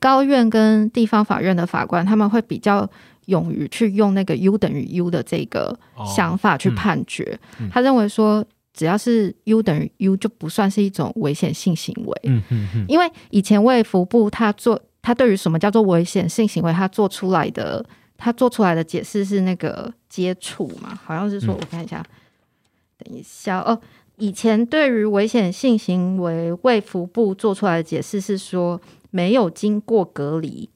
[0.00, 2.86] 高院跟地方法院的法官，他们会比较
[3.26, 5.74] 勇于去用那个 U 等于 U 的这个
[6.14, 7.38] 想法去判决。
[7.70, 12.20] 他认为说，只要是 U 等于 U 就不算是一种危险性行为。
[12.24, 12.84] 嗯嗯嗯。
[12.86, 17.84] 因为以前卫福部他做，他对于什么叫做危险性行为，他做出来的
[18.16, 22.04] 他做出来的解释是那个接触嘛，好像是说，我看一下，
[22.98, 23.80] 等一下哦，
[24.16, 28.80] 以前对于危险性行为，卫福部做出来的解释是说。
[29.14, 30.68] 没有经过隔离，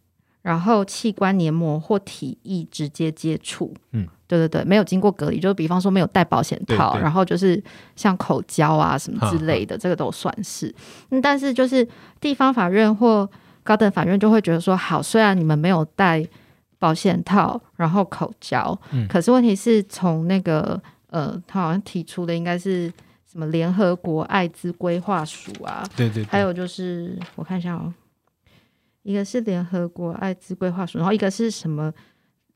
[0.43, 7.61] 然后器官黏膜或体液直接接触，嗯，对对对，没有经过隔离，就比方说没有戴保险套，然后就是
[7.97, 10.73] 像口交啊什么之类的，这个都算是。
[11.11, 11.85] 嗯，但是就是
[12.21, 13.29] 地方法院或
[13.69, 16.27] 高等法院就会觉得说，好，虽然你们没有戴
[16.79, 22.91] 保险套，然后口交，嗯，可是问题是从那个呃，他好像提出的应该是
[23.31, 27.93] 什么联合国艾滋规划署啊，对对，还有就是我看一下哦。
[29.03, 31.93] 一个是联合国艾滋规划署，然后一个是什么？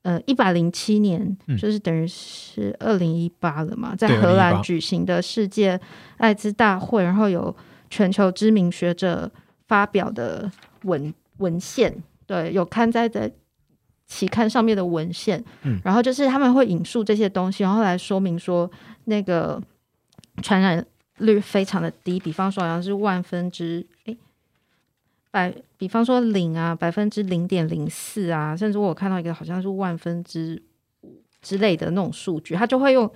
[0.03, 5.79] 呃，一百零七年，就是等于是二零一八了嘛，在荷兰举行的世界
[6.17, 7.55] 艾滋大会，然后有
[7.89, 9.31] 全球知名学者
[9.73, 11.91] 发表的文文献，
[12.27, 13.33] 对，有刊在在
[14.07, 18.71] 期刊上面的文献，嗯，然后就是他们会引述这些东西，然后来说明说
[19.05, 19.59] 那个
[20.43, 20.85] 传染
[21.17, 24.15] 率非常的低，比方说好像是万分之诶。
[25.31, 30.63] 百，比方说零啊，百分之零点零四啊，甚至我看到一个好像是万分之
[31.01, 33.11] 五之类的那种数据，他就会用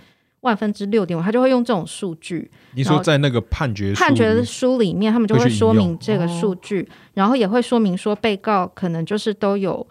[0.46, 2.50] 万分之六点五，他就会用这种数据。
[2.74, 9.86] 你说在那个判决判决书里面，他们就会说明这个数据，然后也会说明说被告可能就是都有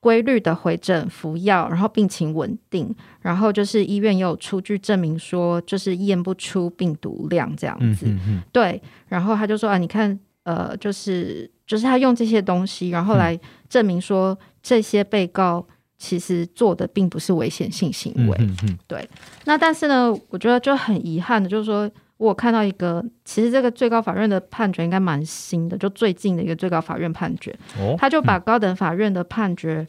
[0.00, 8.06] 规律的回诊服药，然后病情稳定，然后就是医院也有出具证明说就是验不出病毒量这样子。
[8.50, 10.18] 对，然后他就说啊，你看。
[10.44, 15.64] 呃，就是就是他用这些东西，然后来证明说这些被告
[16.00, 18.36] 其实做的并不是危险性行为。
[18.40, 18.78] 嗯嗯。
[18.88, 19.08] 对。
[19.44, 27.56] 那但是呢，我觉得就很遗憾的，就是说我看到一个，其实这个最高法院的判决应该蛮新的，就最近的一个最高法院判决，
[27.96, 29.86] 他就把高等法院的判决，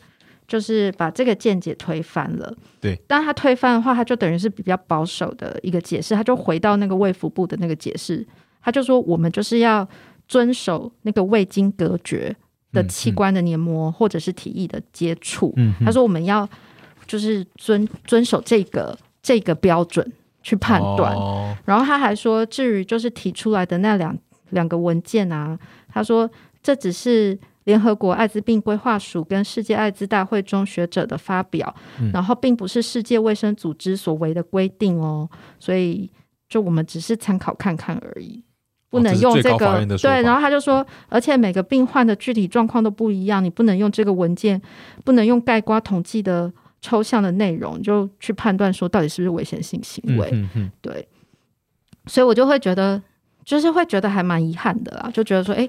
[0.47, 2.53] 就是把这个见解推翻了。
[2.79, 3.01] 对。
[3.07, 8.27] 但他推翻的话，他就等于是比较保守的一个解释，他就回到那个卫福部的那个解释，
[8.61, 9.87] 他就说我们就是要。
[10.27, 12.33] 遵守那个未经隔绝
[12.71, 15.53] 的器官的黏膜或者是体液的接触，
[15.83, 16.47] 他说我们要
[17.05, 21.15] 就是遵遵守这个这个标准去判断。
[21.65, 24.17] 然后他还说，至于就是提出来的那两
[24.51, 25.57] 两个文件啊，
[25.89, 26.29] 他说
[26.63, 31.73] 这只是联合国艾滋病规划署跟世界艾滋大会中学者的发表，
[32.13, 35.29] 然后并不是世界卫生组织所为的规定哦，
[35.59, 36.09] 所以
[36.49, 38.43] 就我们只是参考看看而已。
[38.91, 44.61] 不能用这个对，然后他就说，而且每个病患的具体状况都不一样，你不能用这个文件，
[45.03, 46.51] 不能用盖瓜统计的
[46.81, 50.29] 抽象的内容就去判断说到底是不是危险性行为。
[50.81, 51.07] 对，
[52.05, 53.01] 所以我就会觉得，
[53.45, 55.67] 就是会觉得还蛮遗憾的啦，就觉得说，哎，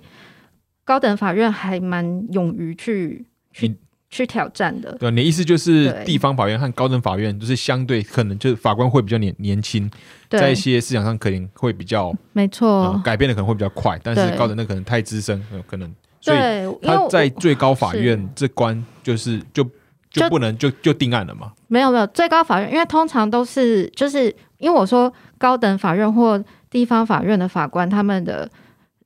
[0.84, 3.76] 高等法院还蛮勇于去去。
[4.12, 9.90] 去挑战的，对，你的意思就是地方法院和高等法院就是相对可能就是法官会比较年年轻，
[10.28, 16.38] 在一些思想上可能会比较没错，改变的可能会比较快，但是高等那可能太资深，有可能，所以
[16.82, 19.66] 他在最高法院这关就是就
[20.10, 21.50] 就不能就就定案了吗？
[21.68, 24.26] 没有没有，最高法院因为通常都是就是
[24.58, 28.46] 因为我说高等法院或地方法院的法官他们的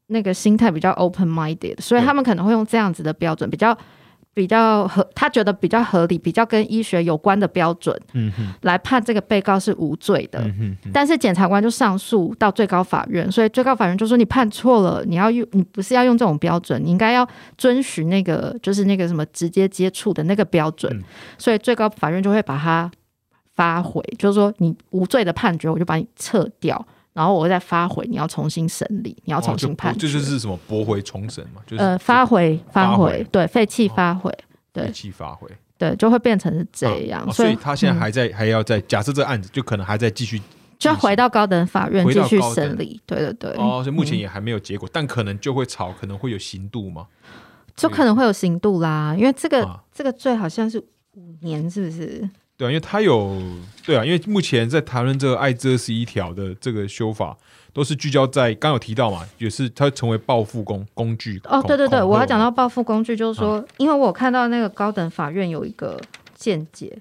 [0.09, 3.79] 那个心态比较 open minded，所以他们可能会用这样子的标准比较。
[4.37, 10.38] 比较合，他觉得比较合理，比较跟医学有关的标准，嗯哼，来判这个被告是无罪的。
[10.40, 21.03] 嗯哼，但是检察官就上诉到最高法院，所以最高法院就说你判错了，你要用你不是要用这种标准，你应该要遵循那个就是那个什么直接接触的那个标准，
[21.38, 22.90] 所以最高法院就会把它
[23.55, 26.87] 发回，就是说你无罪的判决，我就把你撤掉。
[27.16, 31.62] 然后我会再发回，你要重新审理，你要重新判，这就是什么驳回重审嘛？
[31.66, 34.31] 就是呃，发回发回，对，废弃发回，
[34.70, 35.48] 对，废弃发回，
[35.79, 37.33] 对，就会变成是这样。
[37.33, 40.42] 所以他现在还在，还要再假设这个案子就可能还在继续，
[40.79, 43.00] 就回到高等法院继续审理。
[43.07, 43.50] 对对对。
[43.52, 47.07] 哦，所以目前也还没有结果，但可能就会吵，可能会有刑度吗？
[47.74, 50.79] 就可能会有刑度啦，因为这个这个罪好像是
[51.14, 52.29] 五年，是不是？
[52.57, 53.40] 对啊，因为他有
[53.85, 57.37] 对啊，因为目前在谈论这个艾滋二十一条的这个修法，
[57.73, 61.40] 都是聚焦在刚有提到嘛，也是它成为报复工工具。
[61.45, 66.01] 哦，对对对，我要讲到报复工具，就是说，因为我看到那个高等法院有一个
[66.35, 66.99] 见解。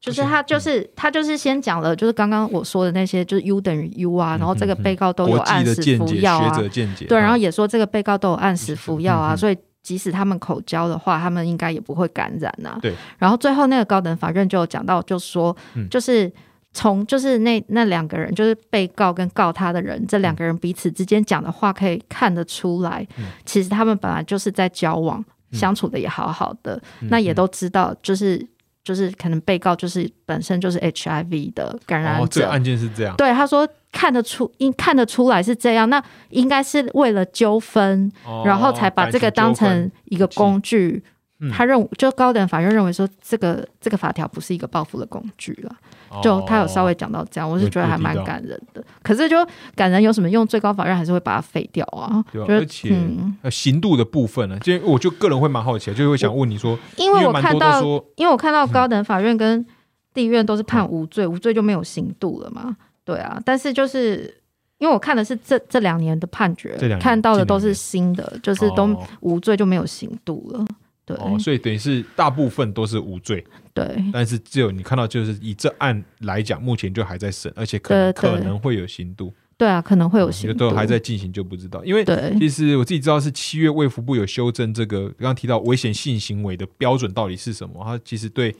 [0.00, 6.60] 就是他，就是他，就是先讲了，就是刚刚我说的那些，就是 U 等于 U 啊，然后这个被告都有按时服药啊，
[7.08, 12.76] 对，然后也说这个被告都有按时服药啊，所以即使他们口交的话，他们应该也不会感染呐。
[12.82, 15.56] 对，然后最后那个高等法院就有讲到，就说，
[15.88, 16.32] 就是
[16.72, 23.06] 从就是那那两个人，就是被告跟告他的人，这两个人彼此之间讲的话，可以看得出来，
[23.44, 28.44] 其实他们本来就是在交往，相处的也好好的，那也都知道，就是。
[28.84, 33.16] 就是可能被告就是本身就是 HIV 的感染者，这个案件是这样。
[33.16, 38.12] 对，他说看得出，应看得出来是这样，那应该是为了纠纷，
[38.44, 41.02] 然后才把这个当成一个工具。
[41.52, 45.76] 他认为，就高等法院认为说，这个这个法条不是一个报复的工具了。
[46.22, 48.84] 就他有稍微讲到这样，我是觉得还蛮感人的。
[49.02, 49.36] 可是就
[49.74, 50.46] 感人有什么用？
[50.46, 52.24] 最高法院还是会把它废掉啊。
[52.46, 52.94] 而且
[53.42, 57.82] 呃，刑度的部分呢，就我就个人会蛮好奇，就会想问你说，因为我看到，
[58.16, 59.64] 因为我看到高等法院跟
[60.12, 62.76] 地院都是判无罪，无罪就没有刑度了嘛。
[63.04, 64.42] 对啊，但是就是
[64.78, 70.64] 因为我看的是这这两年的判决，看到的都是新的，就是都无罪就没有刑度了。
[71.06, 73.44] 对，所以等于是大部分都是无罪。
[73.74, 79.34] 对，但是只有你看到，就是以这案来讲，目前就还在审，而且可能可能会有刑度。
[79.58, 81.84] 对啊，可能会有刑度，都还在进行就不知道。
[81.84, 82.04] 因为
[82.38, 88.54] 其实我自己知道是七月卫福部有修正这个刚刚提到危险性行为的标准到底是什么，它其实对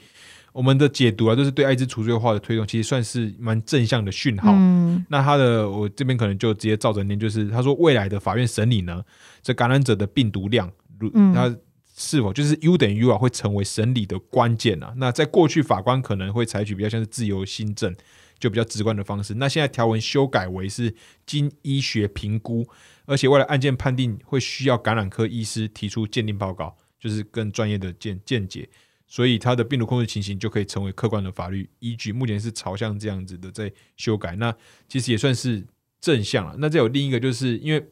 [0.52, 4.52] 我们的解读啊，就是对艾滋除罪化的推动，其实算是蛮正向的讯号。
[4.52, 9.02] 嗯，那他的我这边可能就直接照着念，就是他说未来的法院审理呢，
[9.42, 11.54] 这感染者的病毒量，如他。
[11.96, 14.92] 是否就是 U 等于 U 啊，会成为审理的关键啊？
[14.96, 17.94] 那在过去，法官可能会采取比较像是自由新政，
[18.38, 19.34] 就比较直观的方式。
[19.34, 20.92] 那现在条文修改为是
[21.24, 22.66] 经医学评估，
[23.06, 28.68] 而且为了案件判定，会需要感染科医师提出鉴定报告，就是更专业的见见解。
[29.06, 32.10] 所以它的病毒控制情形就可以成为客观的法律依据。
[32.10, 34.52] 目前是朝向这样子的在修改，那
[34.88, 35.64] 其实也算是
[36.00, 36.56] 正向了。
[36.58, 37.86] 那再有另一个，就是因为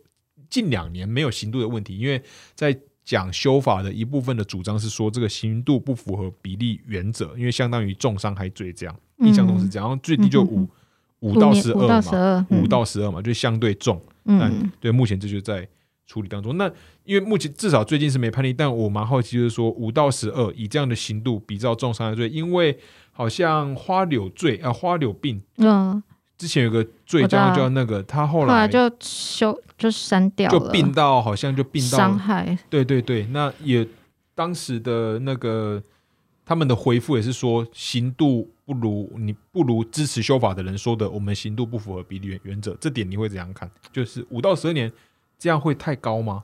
[0.51, 2.21] 近两年没有刑度的问题，因为
[2.57, 10.69] 在讲修法的一部分的主张是说，这个刑度不符合比例原则，因为相当于重伤害罪这样，印象中是这样，然后最低就五
[11.21, 14.01] 五到十二嘛，五到十二嘛，就相对重。
[14.25, 15.67] 嗯，对，目前这就在
[16.07, 16.57] 处理当中。
[16.57, 16.71] 那
[17.05, 22.79] 因为目前至少最近是没判例，但我蛮好奇，就是说五到十二以这样的刑度比照重伤害罪，因为
[23.11, 26.03] 好像花柳罪啊，花柳病，嗯。
[26.43, 32.59] 之前有个罪叫叫那个，他后来就修就删掉了，就病到好像就病到伤害。
[32.69, 33.87] 对对对，那也
[34.35, 35.81] 当时的那个
[36.45, 43.71] 他们的回复也是说，刑度不如你不如支持修法的人说的，我们刑度不符合比例原原则，这点你会怎样看？
[43.93, 44.93] 就是五到十二年，
[45.39, 46.43] 这样会太高吗？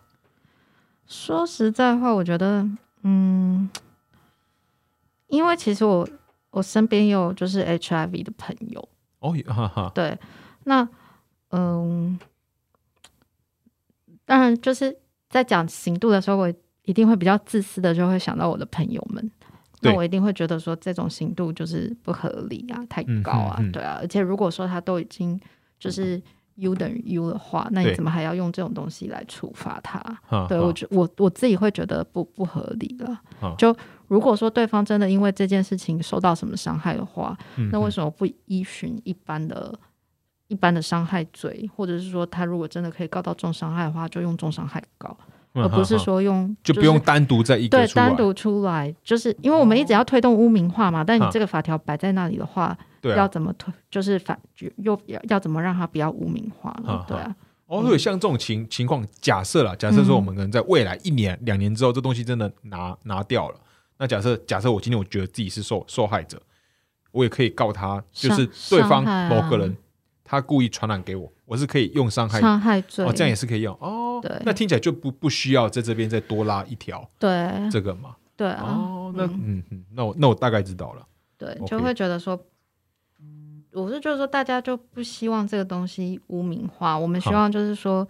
[1.08, 2.64] 说实在话，我觉得，
[3.02, 3.68] 嗯，
[5.26, 6.08] 因为其实我
[6.52, 8.88] 我身边有就是 HIV 的朋友。
[9.20, 10.18] 哦，哈哈，对，
[10.64, 10.88] 那
[11.50, 12.18] 嗯，
[14.24, 14.96] 当然就是
[15.28, 16.52] 在讲刑度的时候，我
[16.82, 19.30] 一定会比较自私的，就会想到我的朋友们，
[19.80, 25.40] 那我一定会觉得说这种刑度就是不合理啊，太高啊，对啊，而且如果说他都已经
[25.78, 26.22] 就是
[26.58, 30.00] U 等于 U 的话，那你怎么还要用这种东西来处罚他？
[30.46, 33.20] 对我觉我我自己会觉得不不合理了，
[33.56, 33.76] 就。
[34.08, 37.36] 如果说对方真的因为这件事情受到什么伤害的话，
[37.70, 39.78] 那为什么不依循一般的、
[40.46, 45.14] 一般的伤害罪，或者是说他如果真的可以告到重伤害的话，就用重伤害告，
[45.54, 51.02] 而不是说用就不用单独在一对单独出来，就是因为我们一直要推动污名化嘛。
[51.02, 53.72] 但你这个法条摆在那里的话，要怎么推？
[53.90, 54.38] 就是反
[54.76, 57.04] 又要要怎么让它不要污名化了？
[57.08, 57.34] 对啊。
[57.66, 63.56] 哦，对，像这种情情况，假设了，假设说我们可能在未来一年、两年之后，这东西真的拿拿掉了。
[63.98, 66.40] 那假设假设我今天我觉得自己是受受害者，
[67.12, 69.76] 我也可以告他，就是对方某个人
[70.30, 74.20] 他故意传染给我，我是可以用伤害伤害罪哦，这样也是可以用哦。
[74.22, 77.30] 对，那听起来就不不需要在这边再多拉一条对
[77.70, 78.14] 这个嘛？
[78.36, 78.62] 对啊。
[78.62, 81.02] 哦，那嗯嗯，那我那我大概知道了。
[81.38, 82.38] 对，就会觉得说，
[83.72, 88.06] 我是觉得说大家就不希望这个东西污名化，我们希望就是说。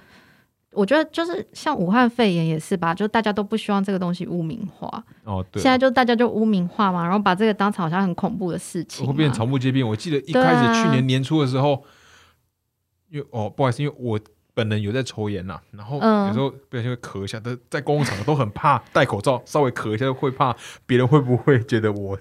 [0.72, 5.02] 我觉得就是像武汉肺炎也是吧，就大家都不希望这个东西污名化。
[5.24, 5.60] 哦，对。
[5.60, 9.88] 现在就大家就污名化嘛，然后把这个当成好像很恐怖的事情，会变成草木皆兵。
[9.88, 11.82] 我记得一开始去年年初的时候，
[13.10, 14.18] 因为哦不好意思，因为我
[14.54, 15.96] 本人有在抽烟呐，然后
[16.26, 22.18] 有时候不小心会咳一下，但在公共场合都很怕戴口罩，稍微咳一下会怕别人会不会觉得我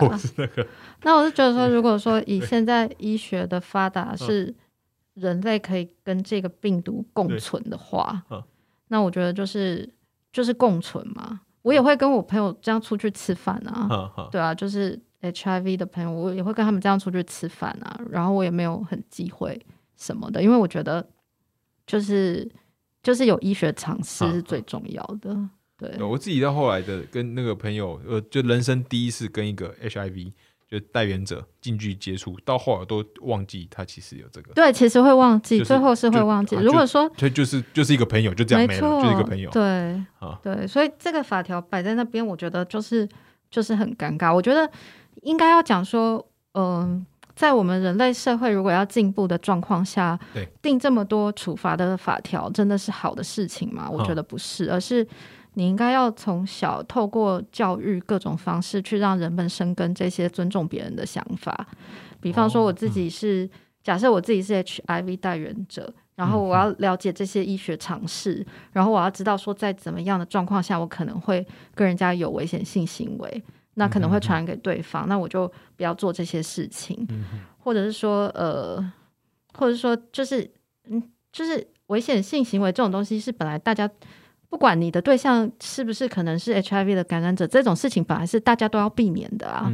[0.00, 0.66] 我是那个。
[1.04, 4.52] 那我是觉得说，如果说以现在医学的发达，是
[5.14, 8.24] 人类可以跟这个病毒共存的话，
[8.88, 9.88] 那我觉得就是
[10.32, 11.40] 就是共存嘛。
[11.62, 18.00] 我也会跟我朋友这样出去吃饭啊，对啊，就是 HIV 的朋友，我也会跟他们这样出去吃饭啊。
[18.10, 19.60] 然后我也没有很忌讳
[19.96, 21.06] 什么的，因为我觉得
[21.86, 22.50] 就是
[23.02, 25.36] 就是有医学常识是最重要的。
[25.78, 30.32] 对，我自己到后来的跟那个朋友，呃，就人生第一次跟一个 HIV。
[30.68, 34.52] 就代言者近距离接触，到后来都忘记他其实有这个。
[34.52, 36.56] 对，其实会忘记，最后是会忘记。
[36.56, 39.48] 如果说他就是就是一个朋友，就这样没了，就是一个朋友。
[39.50, 39.62] 对，
[40.18, 43.08] 啊，对，所以这个法条摆在那边，我觉得就是
[43.48, 44.34] 就是很尴尬。
[44.34, 44.68] 我觉得
[45.22, 53.88] 应该要讲说，嗯，在我们人类社会如果要进步的状况下，对，定这么多处罚的法条，真的是好的事情吗？
[53.88, 55.06] 我觉得不是，而是。
[55.58, 61.66] 你应该要从小透过教育各种方式去让人们生根这些尊重别人的想法。
[62.20, 63.48] 比方说，我自己是
[63.82, 73.42] 假设我自己是 HIV 代言者，然后我要了解这些医学常识，然后我要知道说在怎么样的状况下我可能会跟人家有危险性行为，
[73.76, 77.06] 那可能会传染给对方，那我就不要做这些事情。
[77.58, 78.92] 或者是说，呃，
[79.54, 80.50] 或者说就是
[80.90, 81.02] 嗯，
[81.32, 83.90] 就是危险性行为这种东西是本来大家。
[84.48, 89.70] 不管你的对象是不是可能是 HIV 的感染者，这种事情本来是大家都要避免的啊。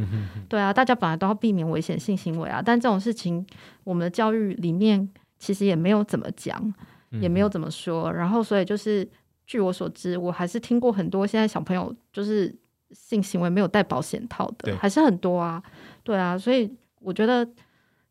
[0.49, 2.59] 对啊，大家本来都要避免危险性行为啊。
[2.59, 3.45] 但这种事情，
[3.83, 6.73] 我们的教育里面其实也没有怎么讲，
[7.11, 8.11] 也没有怎么说。
[8.11, 9.07] 然后，所以就是
[9.45, 12.53] 据我所知，我还是听过很多现在小朋友就是
[12.93, 15.61] 性行为没有带保险套的，还是很多啊。
[16.03, 17.45] 对啊，所以我觉得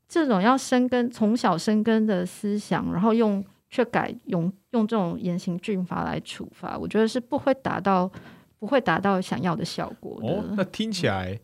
[0.09, 3.45] 这种要生根、从小生根的思想，然后用。
[3.75, 8.07] 却改用用这种严刑峻法来处罚，我觉得是不会达到
[8.59, 10.45] 不会达到想要的效果的。
[10.55, 11.41] 那听起来，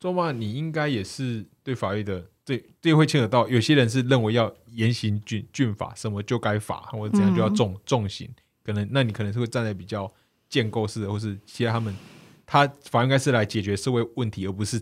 [0.00, 8.26] 周妈你应该也是对法律的，这这会牵扯到有些人是认为要严刑峻峻法，什么就该罚，或者怎样就要重重刑。
[8.64, 10.10] 可能那你可能是会站在比较
[10.48, 11.94] 建构式的，或是其他他们
[12.46, 14.80] 他法应该是来解决社会问题，而不是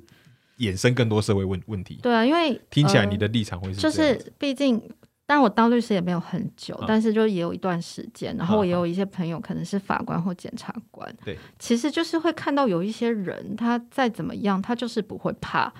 [0.59, 1.99] 衍生更多社会问问题。
[2.03, 4.81] 对啊，因为听起来你的立场会是就是毕竟。
[5.27, 15.73] 但我当律师也没有很久，但是就也有一段时间，然后我也有一些朋友可能是法官或检察官，对，其实就是会看到有一些人，他再怎么样，他就是不会怕，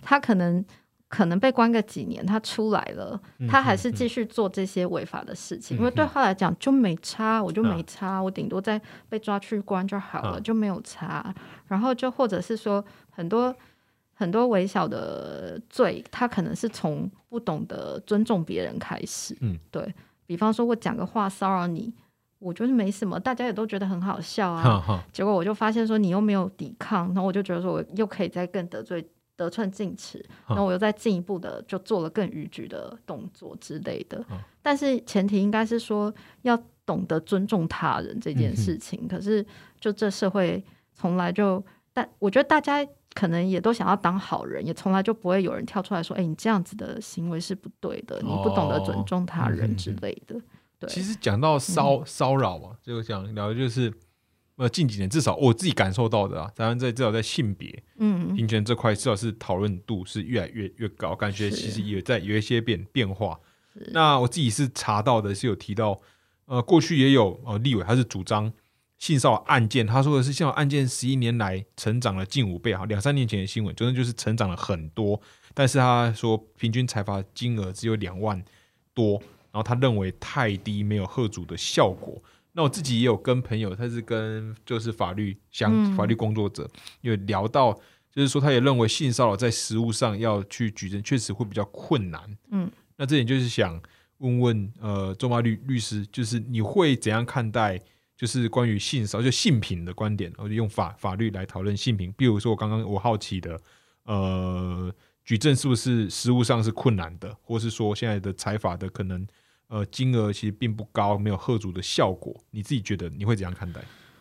[0.00, 0.64] 他可能
[1.12, 11.34] 可能被关个几年，他出来了，他还是继续做这些违法的事情，因为对他来讲就没差，我就没差，我顶多再被抓去关就好了，就没有差，
[11.68, 13.54] 然后就或者是说很多。
[14.14, 19.36] 很多微小的罪，他可能是从不懂得尊重别人开始。
[19.40, 19.92] 嗯，对
[20.26, 21.92] 比方说，我讲个话骚扰你，
[22.38, 25.02] 我觉得没什么，大家也都觉得很好笑啊。
[25.12, 29.04] 结果我就发现说，你又没有抵抗，然后我就觉得说我又可以再更得罪
[29.36, 34.24] 得寸进尺，然后我又再进一步的就做了更逾矩的动作之类的。
[34.62, 36.12] 但是前提应该是说
[36.42, 36.56] 要
[36.86, 39.06] 懂得尊重他人这件事情。
[39.08, 39.44] 可是
[39.80, 40.64] 就这社会
[40.94, 42.86] 从来就，但我觉得大家。
[43.14, 50.40] 可能也都想要当好人，也从来就不会有人跳出来说：“哎，你这样子的行为是不对的，你不懂得尊重他人之类的。”
[50.80, 53.92] 对，其实讲到骚骚扰嘛，就想聊的就是，
[54.62, 63.40] 呃，近几年至少我自己感受到的啊，咱们在至少在性别嗯平权这块，至少是讨论度是越来越越高，感觉其实也在有一些变变化。
[63.92, 66.00] 那我自己是查到的是有提到，
[66.44, 68.52] 呃，过去也有呃立委他是主张。
[68.98, 75.20] 性骚扰案件，他说的是性骚扰案件十一年来成长了近五倍，哈，两三年前的新闻，真的就是成长了很多。
[75.54, 78.40] 但是他说平均裁罚金额只有两万
[78.94, 79.14] 多，
[79.50, 82.22] 然后他认为太低，没有贺主的效果。
[82.52, 86.68] 那我自己也有跟朋友，他是跟就是法律相法律工作者，
[87.00, 87.72] 有聊到，
[88.10, 92.20] 就是说他也认为性骚扰在实务上要去举证，确实会比较困难。
[92.50, 93.80] 嗯，那这点就是想
[94.18, 97.80] 问问呃周妈律律师，就是你会怎样看待？
[98.14, 102.14] 就是关于性骚就性品的观点，我就用法法律来讨论性品。
[102.16, 103.60] 比如说，我刚刚我好奇的，
[104.04, 104.94] 呃，
[105.24, 109.26] 举证是不是实务上是困难的，或是说现在的财法的可能
[109.72, 113.80] 呃金额其实并不高，没有贺主的效果，你自己觉得你会怎样看待？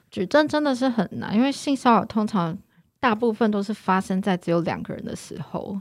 [0.09, 2.57] 举证真的是很难，因为性骚扰通常
[2.99, 5.79] 大部分都是发生在只有两个人的时候，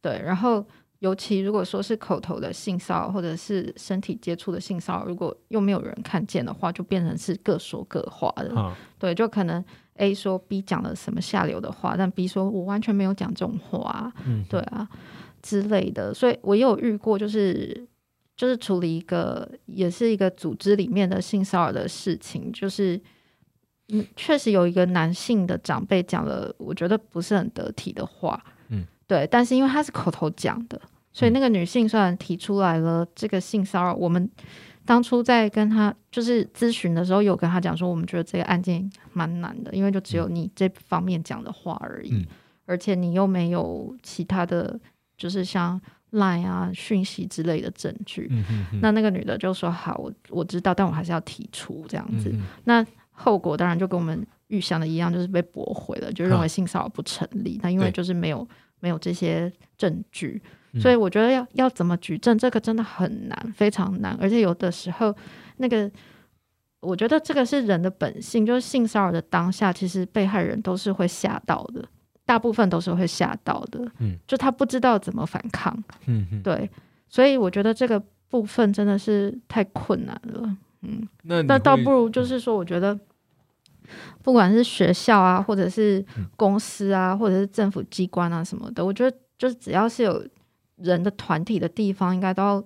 [0.00, 0.66] 对，然后。
[1.02, 8.72] 尤其如果说是口头的性骚扰，或者是身体接触的性骚扰，如果又没有人看见的话，就变成是各说各话的。
[9.00, 9.64] 对，就可能
[9.96, 14.12] A 说 B 讲了什么下流的话，但 B 说我完全没有讲这种话。
[14.24, 14.88] 嗯，对啊
[15.42, 16.14] 之类的。
[16.14, 17.84] 所以我也有遇过，就是。
[18.42, 23.00] 就是处理一个也是一个组织里面的性骚扰的事情，就是
[23.90, 30.80] 嗯，确实有一个男性的长辈讲了，我觉得不是很得体的话，嗯，对，但是因为他是口头讲的，
[31.12, 34.28] 所以那个女性虽然提出来了这个性骚扰，我们
[34.84, 42.26] 当初在跟他就是咨询的时候，有跟他讲说，我们觉得这个案件蛮难的，因为就只有你这方面讲的话而已，
[42.66, 44.80] 而且你又没有其他的。
[45.14, 45.80] 就是像
[46.12, 48.30] 赖啊、讯息之类的证据，
[48.80, 52.30] 那那个女的就说：“好，我我知道，但我还是要提出这样子。”
[52.64, 57.58] 那后果当然就跟我们预想的一样，就是被驳回了，就认为性骚扰不成立。
[57.62, 58.46] 那因为就是没有
[58.80, 60.42] 没有这些证据，
[60.80, 64.14] 所以我觉得要要怎么举证，这个真的很难，非常难。
[64.20, 65.14] 而且有的时候，
[65.56, 65.90] 那个
[66.80, 71.82] 我觉得这个是人的本性，就是性骚扰的当下，其实被害人都是会吓到的。
[72.24, 76.70] 大部分都是会吓到的，嗯，就他不知道怎么反抗，嗯对，
[77.08, 82.98] 所以我觉得这个部分真的是太困难了，嗯，那那倒不如就是说，我觉得
[84.22, 86.04] 不管是学校啊，或者是
[86.36, 90.24] 公司啊，或者是政府机关啊什么的，我觉得就是只要是有
[90.76, 92.64] 人的团体的地方，应该都要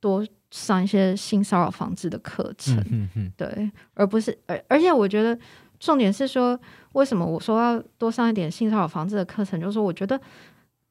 [0.00, 5.38] 多上一些性骚扰防治的课程，嗯嗯，对，而不是而而且我觉得。
[5.78, 6.58] 重点是说，
[6.92, 9.60] 为什么我说要多上一点性骚扰防治的课程？
[9.60, 10.20] 就是说，我觉得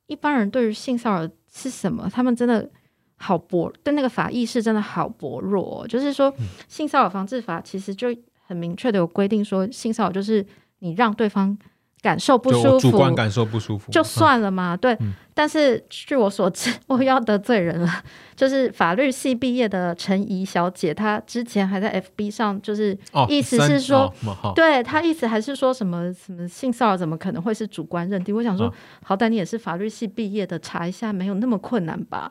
[0.07, 2.69] 一般人对于性骚扰是什么，他们真的
[3.17, 5.85] 好薄，对那个法意识真的好薄弱。
[5.87, 6.33] 就是说，
[6.67, 8.07] 性骚扰防治法其实就
[8.45, 10.45] 很明确的有规定，说性骚扰就是
[10.79, 11.57] 你让对方。
[12.05, 14.77] 感受不舒服，主观感受不舒服就算了嘛。
[14.77, 14.95] 对，
[15.33, 17.89] 但是据我所知， 我要得罪人了。
[18.35, 22.95] 就是法律系毕业的陈怡小姐，她之前还在 FB 上，就是
[23.27, 24.13] 意思是说，
[24.53, 28.35] 对她意思还是说什么什么性骚扰怎么可能会是主观认定？
[28.35, 28.71] 我想说，
[29.03, 32.29] 好歹你也是法律系毕业的，查一下没有那么困难吧？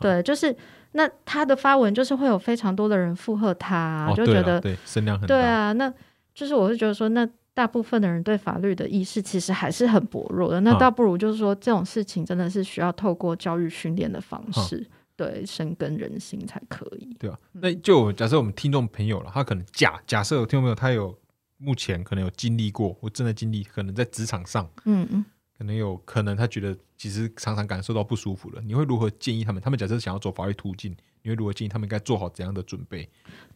[0.00, 0.52] 对，就是
[0.92, 5.36] 那她的发文就是会有非常多的人附和她，就觉得对声量很大。
[5.36, 5.92] 对啊，那
[6.34, 7.28] 就是我是觉得说那。
[7.54, 14.86] 大部分的人对法律的意识其实还是很薄弱的，那倒不如就是说这种事情真的是需要透过教育训练的方式，
[15.16, 17.14] 对深耕人心才可以。
[17.18, 21.14] 对啊，那就假设我们听众朋友了，他可能假假设有听众朋友他有
[21.58, 25.22] 目前可能有经历过，或正在经历，可能在职场上，嗯嗯，
[25.58, 28.62] 可能有可能他觉得其实常常感受到不舒服了。
[28.62, 29.60] 你会如何建议他们？
[29.60, 33.06] 他们假设想要走法律途径，你会如何建议他们应该做好怎样的准备？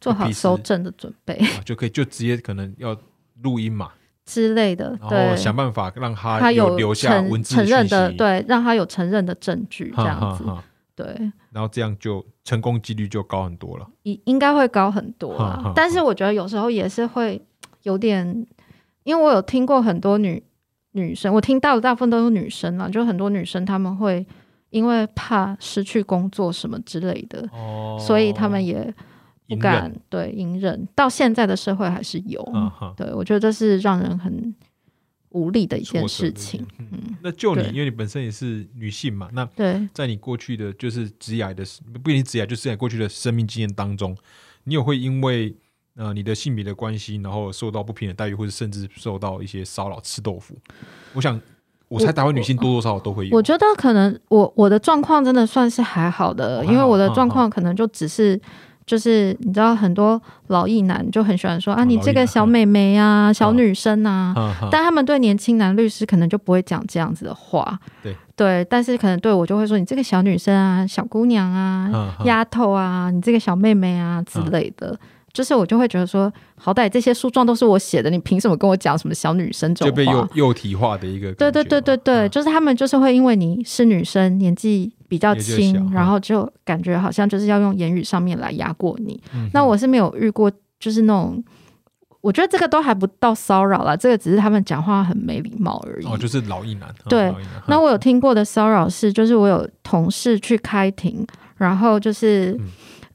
[0.02, 2.94] 做好收证的准备，就可以就直接可能要。
[3.42, 3.90] 录音嘛。
[4.24, 10.44] 之类的，对，想办法让他有留下文字承认的，对，让他有承认的证据，这样子，
[10.96, 11.06] 对，
[11.52, 15.72] 然后这样就成功几率就高很多了，应应该会高很多啊。
[15.76, 17.40] 但是我觉得有时候也是会
[17.84, 18.44] 有点，
[19.04, 20.42] 因为我有听过很多女
[20.90, 24.26] 女生，我听到的大部分都是女生啊，就很多女生她们会
[24.70, 28.92] 因为怕失去工作什么之类的，哦，所以她们也。
[29.48, 32.44] 不敢对隐忍，到现在的社会还是有。
[32.96, 34.54] 对我觉得这是让人很
[35.30, 36.66] 无力的一件事情。
[36.78, 41.64] 嗯，那就你，因为你本身也是女性嘛，那对，在你过去的就是职涯的，
[42.02, 44.16] 不一定职涯，就是在过去的生命经验当中，
[44.64, 45.54] 你有会因为
[45.94, 50.56] 呃你的性别的关系，然后受到不平等待遇，或者甚至受到一些骚扰、吃豆腐？
[51.12, 51.40] 我想，
[51.88, 53.36] 我猜台湾女性多多少少都会有。
[53.36, 58.40] 我觉得可能我我的状况真的算是还好的，因为我的状况可能就只是。
[58.86, 64.32] 就是你知道很多老艺男就很喜欢说啊，你这个小美眉啊，小女生啊，
[64.70, 67.78] 但他们对年轻男律师可能就不会讲这样子的话。
[68.02, 74.98] 对对，但是可能对我就会说你这个小女生啊，小姑娘啊，丫头啊，你这个小妹妹啊之类的。
[75.32, 79.90] 就是我就会觉得说，好歹这些诉状都是我写的，你凭什么跟我讲什么小女生这种话？
[79.90, 81.30] 就被幼幼体化的一个。
[81.34, 89.20] 对对对对对，就是他们就是会因为你是女生，年纪比较轻，然后就感觉好像就是要用言语上面来压过你。
[89.52, 91.42] 那我是没有遇过，就是那种，
[92.20, 96.06] 我觉得这个都还不到骚扰啦，这个只是他们讲话很没礼貌而已。
[96.06, 96.88] 哦，就是老一男。
[97.08, 97.34] 对，
[97.68, 101.26] 那我有听过的骚扰是，就是我有同事去开庭，
[101.56, 102.58] 然后就是。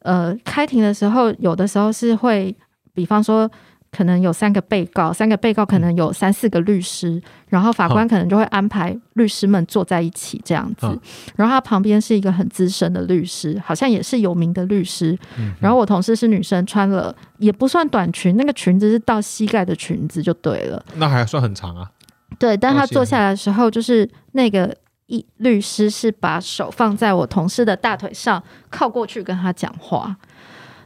[0.03, 2.55] 呃，开庭的时候，有的时候是会，
[2.91, 3.47] 比方说，
[3.91, 10.87] 可能有三个被告，三个被告可能有三四个律师，然后法官可能就会安排律师们坐在一起这样子，
[11.35, 15.17] 然后他旁边是一个很资深的律师，好像也是有名的律师，
[15.59, 21.91] 然后我同事是女生，穿了也不算短裙，那个裙子是到膝盖的裙子就对了，那还算很长啊。
[22.39, 24.75] 对，但他坐下来的时候，就是那个。
[25.07, 30.15] 一律师是把手放在我同事的大腿上，靠过去跟他讲话。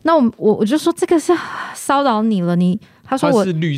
[0.06, 1.34] 那我我我就说这个是
[1.74, 2.56] 骚扰你了。
[2.56, 3.76] 你他说我是律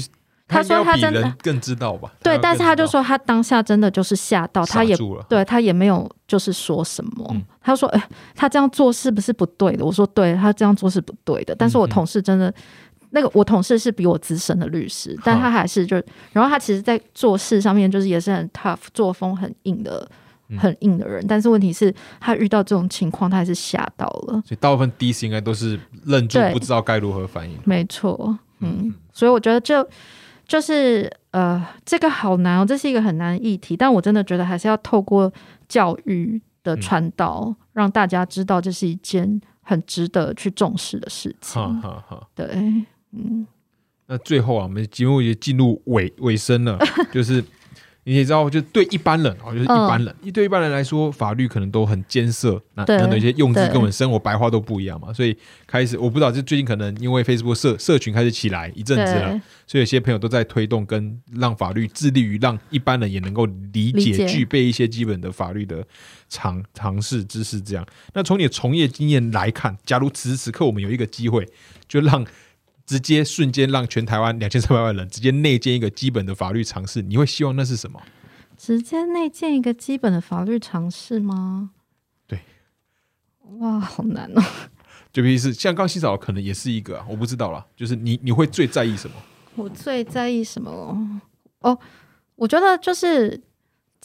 [0.47, 2.11] 他说他真的更知道吧？
[2.21, 4.95] 对，但是他就说他当下真的就是吓到，他也
[5.27, 7.35] 对他也没有就是说什么。
[7.61, 12.53] 他说：“哎，他这样做是不是不对的？”我说：“对，他这样做是不对的。”但是我同事真的
[13.09, 16.01] 那个，我同事是比我资深的律师，但他还是就，
[16.31, 20.09] 然后他其实，在做事上面就是也是很 tough，作风很硬的。
[20.55, 24.41] 很硬的人，但是问题是，他遇到这种情况，他还是吓到了。
[24.45, 27.57] 所以大部分第一次应该都是愣住，不知道该如何反应。
[27.65, 29.85] 没错，嗯，所以我觉得就
[30.47, 33.75] 就是呃，这个好难哦，这是一个很难的议题。
[33.75, 35.29] 但我真的觉得还是要透过
[35.67, 41.61] 教育的传导，让大家知道这是一件很值得去重视的事情。
[41.61, 42.45] 好好好，对，
[43.11, 43.45] 嗯。
[44.05, 46.79] 那最后啊，我们节目也进入尾尾声了，
[47.11, 47.43] 就是。
[48.07, 55.11] 你也知道，就对一般人哦，就是一般人，一对一般人来说，法律可能都很艰涩，那可能有些用字跟我们生活白话都不一样嘛。
[55.11, 55.35] 所以
[55.65, 59.31] 开始，我不知道，就最近可能因为 Facebook 社社群开始起来一阵子了，
[59.67, 65.85] 所以有些朋友都在推动跟让法律致力于让一般人也能够理解、具备一些基本的法律的
[66.29, 67.59] 常常识知识。
[67.59, 71.45] 这样，那从你的从业经验来看，假如此时此刻我们有一个机会，
[71.89, 72.25] 就让。
[72.87, 78.01] 直接瞬间让全台湾两千三百万人直接内建一个基本的法律常识，你会希望那是什么？
[78.57, 81.71] 直接内建一个基本的法律常识吗？
[82.25, 82.39] 对，
[83.59, 84.41] 哇，好难哦！
[85.11, 87.65] 就比如是像刚洗澡，可能也是一个，我不知道啦。
[87.75, 89.15] 就是你你会最在意什么？
[89.55, 91.21] 我最在意什么？
[91.59, 91.77] 哦，
[92.35, 93.41] 我觉得就是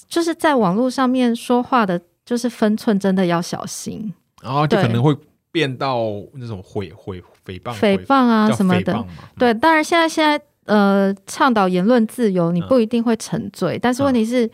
[0.09, 4.12] 就是在网络上面说话的，就是分寸真的要小心，
[4.43, 5.16] 然后就可能会
[5.53, 6.01] 变到
[6.35, 7.22] 那种毁毁。
[7.47, 9.05] 诽谤、诽谤啊什么的，
[9.38, 9.55] 对。
[9.55, 14.51] 当然，现在现在呃，倡导言论自由，你不一定会沉罪，但是问题是，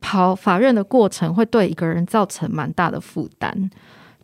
[0.00, 3.70] 跑法院的过程会对一个人造成蛮大的负担，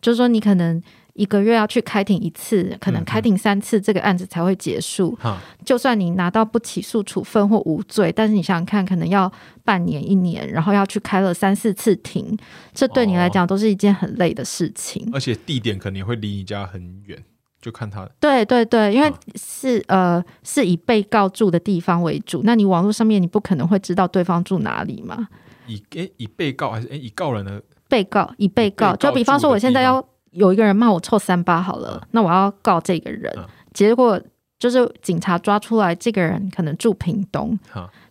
[0.01, 0.81] 就是说你可能。
[1.15, 5.15] 一个月要去开庭一次，可能开庭三次，这个案子才会结束。
[5.63, 9.31] 就算你拿到不起诉处分或无罪，但是你想想看，可能要
[9.63, 12.35] 半年、一年，然后要去开了三四次庭，
[12.73, 15.07] 这对你来讲都是一件很累的事情。
[15.13, 17.23] 而且地点可能会离你家很远，
[17.63, 18.07] 就看他。
[18.19, 25.27] 对对对，因为是呃是以被告住的地方为主，那你网络上面你不可能会知道对方住哪里嘛？
[25.65, 27.59] 以诶以被告还是诶以告人的？
[27.87, 30.05] 被告以被告，就比方说我现在要。
[30.33, 33.31] 有一个人骂我臭三八好了，那我要告这个人，
[33.71, 34.19] 结果
[34.57, 37.55] 就是警察抓出来，这个人可能住屏东，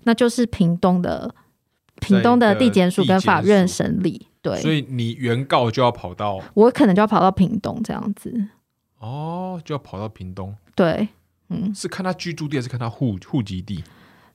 [0.04, 1.34] 那就是屏东的
[2.00, 8.32] 屏东的地检署跟法院审理，对，所以你原告就要跑到，我可能就要跑到屏东这样子，
[9.02, 11.08] 哦，就要跑到屏东，对，
[11.50, 13.84] 嗯，是看他居住地还是看他户户籍地？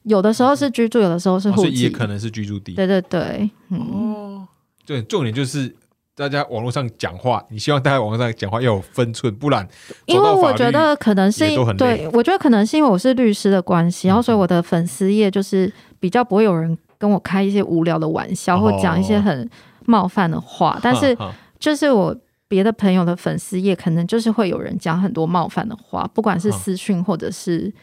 [0.03, 4.47] 有的时候是居住，有的时候是户籍，也可能是居住地，对对对，哦，
[4.85, 5.75] 对，重点就是。
[6.17, 9.67] 大家网络上讲话，你希望大家网络上讲话要有分寸，不然
[10.07, 11.45] 因为我觉得可能是
[11.77, 19.47] 对，我觉得可能是因为我是律师的关系，然后所以我的粉丝页就是比较不会有人跟我开一些无聊的玩笑，或讲一些很
[19.85, 20.79] 冒犯的话。
[20.81, 21.15] 但是
[21.59, 22.17] 就是我
[22.47, 27.73] 别的朋友的粉丝页，可能就是会有人讲很多冒犯的话，不管是私讯或者是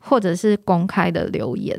[0.00, 1.78] 或者是公开的留言。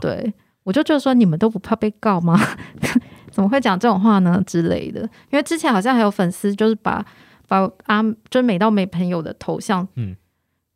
[0.00, 0.32] 对，
[0.62, 2.38] 我就觉得说，你们都不怕被告吗？
[3.30, 5.02] 怎么会讲这种话呢之类的？
[5.30, 7.04] 因为之前好像还有粉丝就是把
[7.46, 10.16] 把阿就美到没朋友的头像，嗯，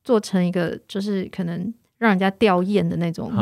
[0.04, 3.32] 做成一个就是可能让人家吊唁的那种，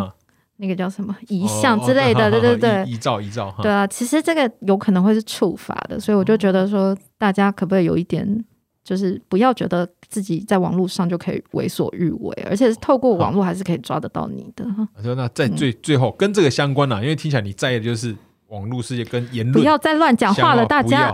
[0.63, 8.45] 那个叫什么遗像之类的， 对对对，遗照遗照，对啊，其实这个有可能会是处罚的，所以我就觉得说，大家可不可以有一点，
[8.85, 14.65] 就是不要觉得自己在网络上就可以为所欲为，而且是透过网络还是可以抓得到你的。
[15.03, 18.17] 说那在最最后跟这个相关呢，因为听起来你在意的就是。
[18.53, 21.11] 网络世界跟言论不要再乱讲话了，大家。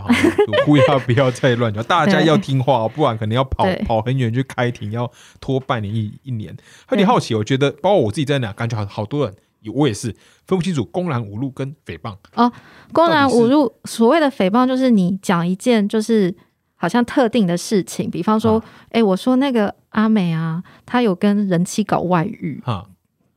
[0.67, 5.11] 不要 不要再乱讲，大家要听话，不然可能要跑跑很远去开庭，要
[5.41, 6.55] 拖半年一一年。
[6.91, 9.35] 有点好奇，我觉得包括我自己在哪，感觉好好多人，
[9.73, 10.09] 我也是
[10.47, 12.17] 分不清楚公然侮辱跟诽谤。
[12.35, 12.53] 哦。
[12.93, 16.35] 公然侮辱，所谓的诽谤就是你讲一件就是
[16.75, 18.61] 好像特定的事情，比方说，
[18.91, 22.61] 哎，我说那个阿美啊，她有跟人妻搞外遇。
[22.65, 22.85] 啊。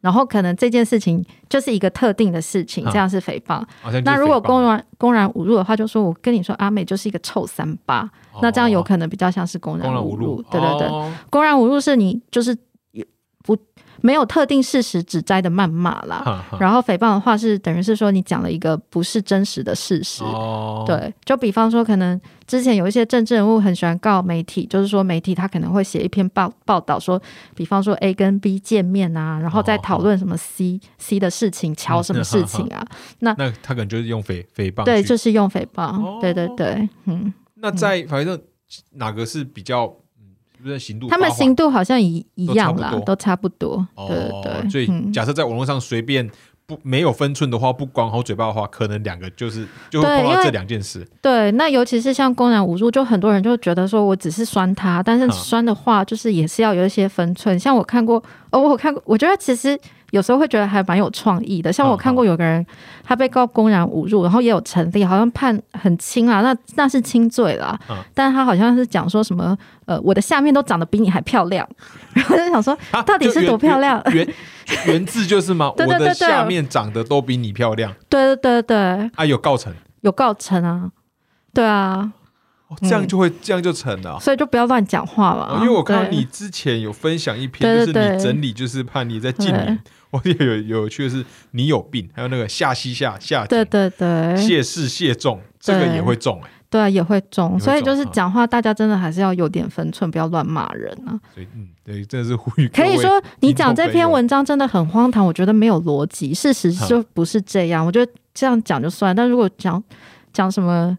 [0.01, 3.63] 然后可能这件事情就是一个特定的事情，这样是诽谤。
[4.03, 8.09] 那如果公然公然侮辱的话，就说我跟你说阿美就是一个臭三八，
[8.41, 10.41] 那这样有可能比较像是公然侮辱。
[10.51, 10.89] 对对对，
[11.29, 12.61] 公然侮辱是你就是不。
[14.01, 20.23] 没有特定事实指摘的谩骂啦，然后诽谤的话是等于是说你讲了一个不是真实的事实，
[20.85, 27.21] 对，就比方说可能之前有一些政治人物很喜欢告媒体，就是说媒体他可能会写一篇报报道说，
[27.55, 32.85] 比方说 A 跟 B 见面啊，然后再讨论什么 C C 的事情，瞧什么事情啊，
[33.19, 38.39] 那那他可能就是用诽诽谤，对，就是用诽谤，对对对，嗯，那在反正
[38.93, 39.95] 哪个是比较？
[40.61, 43.85] 不是刑度，他们刑度好像一一样啦，都差不多。
[44.07, 46.29] 对对，所以假设在网络上随便。
[46.67, 51.05] 不没有分寸的话，不管好嘴巴的话，可能两个就是就会碰到这两件事。
[51.21, 57.59] 对，那尤其是像公然侮辱，就很多人就觉得说我只是酸他，但是酸的话就是也是要有一些分寸。
[57.59, 59.77] 像我看过，哦，我看过，我觉得其实。
[60.11, 62.65] 有时候会觉得还蛮有创意的，像我看过有个人，
[63.03, 67.77] 他被告公然侮辱，然后也有成立，好像判很轻啊，那那是轻罪啦。
[68.13, 71.67] 但是他好像是讲说什么，呃，我的下面都长得比你还漂亮，
[72.13, 74.01] 然后就想说，到底是多漂亮？
[74.13, 74.27] 原
[74.85, 75.71] 原字就是吗？
[75.79, 77.93] 我的下面长得都比你漂亮。
[78.07, 79.11] 对对对对。
[79.15, 79.73] 啊，有告成？
[80.01, 80.91] 有告成啊？
[81.53, 82.13] 对啊。
[82.81, 85.57] 这样就会这样就成了，所以就不要乱讲话了。
[85.59, 89.77] 因为我看到你之前有分享一篇，就是你整理，就是怕你在近年。
[90.11, 101.19] 我也有有趣的是，你有病，还有那个下西下下，对对对，谢氏谢重，这个也会中哎，对啊，也会中，所以就是讲话，大家真的还是要有点分寸，不要乱骂人啊。
[101.33, 102.67] 所以嗯，对，真的是呼吁。
[102.75, 107.85] 可以说你讲这篇文章真的很荒唐，我觉得没有逻辑，事实就不是这样。
[107.85, 109.81] 我觉得这样讲就算，但如果讲
[110.33, 110.97] 讲什么，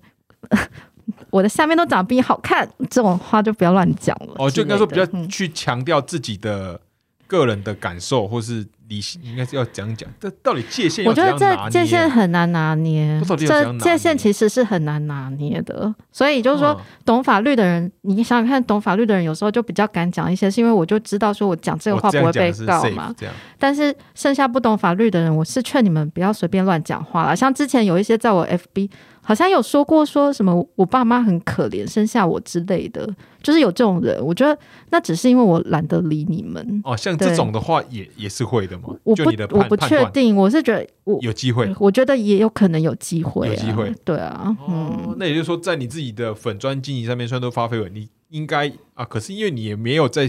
[1.29, 4.35] 我的下面都长得比你好看，这种话就不要乱讲了。
[4.39, 6.81] 哦，就应该说比较去强调自己的
[7.27, 8.67] 个人的感受，或是。
[9.23, 11.05] 应该是要讲讲，这到底界限？
[11.07, 13.21] 我觉得这界限很难拿捏。
[13.37, 23.15] 这界限其实是很难拿捏的，所以就是说，懂法律的人，你想想看，懂法律的人有时候就比较敢讲一些，是因为我就知道说我讲这个话不会被告嘛。
[23.59, 27.37] 但是剩下不懂法律的人，我是劝你们不要随便乱讲话了。
[27.37, 28.91] 像之前有一些在我 FB。
[29.25, 33.09] 好像有说过说什么我爸妈很可怜生下我之类的，
[33.43, 34.21] 就是有这种人。
[34.25, 34.59] 我觉得
[34.91, 36.83] 那只是因为我懒得理你们。
[36.85, 38.95] 哦，像这种的话也也是会的嘛？
[39.05, 39.25] 我不
[39.57, 43.95] 我不确定，我是觉得我有机会，我觉得也有可能有机会，有机会。
[44.05, 50.27] 对啊，嗯，那也就是说，在你自己的粉砖经营上面，虽然都发绯闻，你应该啊，可是因为你也没有在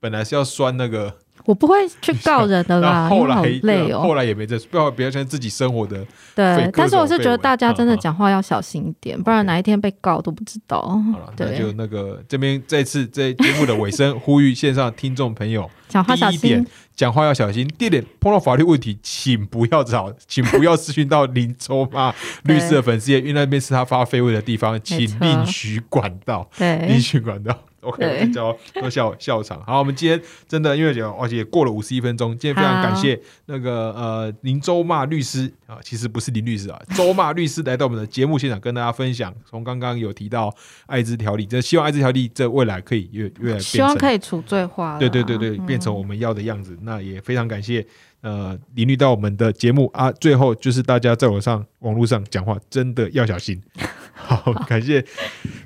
[0.00, 1.18] 本来是要酸那个。
[1.44, 4.00] 我不会去告人的啦， 后来好累哦。
[4.00, 6.04] 后来也没在，不要不要像自己生活的。
[6.34, 10.80] 对，但是我是觉得大家真的讲话要小心一点，不然哪一天被告都不知道。
[10.80, 17.66] 好了， 那就那个这边这次在节目的尾声，呼吁线上听众朋友，讲话小心，讲话要小心。
[17.78, 22.14] 第二点，碰到法律问题，请不要找， 请不要咨询到林州妈
[22.44, 27.58] 律师的粉丝页，因为那边是他发绯闻的地方，请另寻管道，对，另寻管道。
[27.82, 29.62] OK，叫都笑笑场。
[29.64, 32.30] 好，我们今天真的因为讲，而且过了五十一分钟。
[32.38, 39.34] 今天非常感谢那个呃林周骂律师啊，其实不是林律师啊，周骂律师来到我们的节目现场，跟大家分享。
[39.44, 40.54] 从刚刚有提到
[40.86, 46.78] 艾滋条例，这希望艾滋条例这未来可以越越来希望可以除罪化，对对对对，变成我们要的样子。
[46.82, 47.84] 那也非常感谢
[48.22, 50.10] 呃林律到我们的节目啊。
[50.12, 53.60] 最后就是大家在网上网络上讲话真的要小心。
[54.14, 55.04] 好，感谢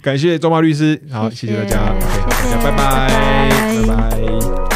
[0.03, 2.01] 感谢周茂律师，好，谢谢大家，OK，
[2.31, 4.76] 大家拜拜，拜拜。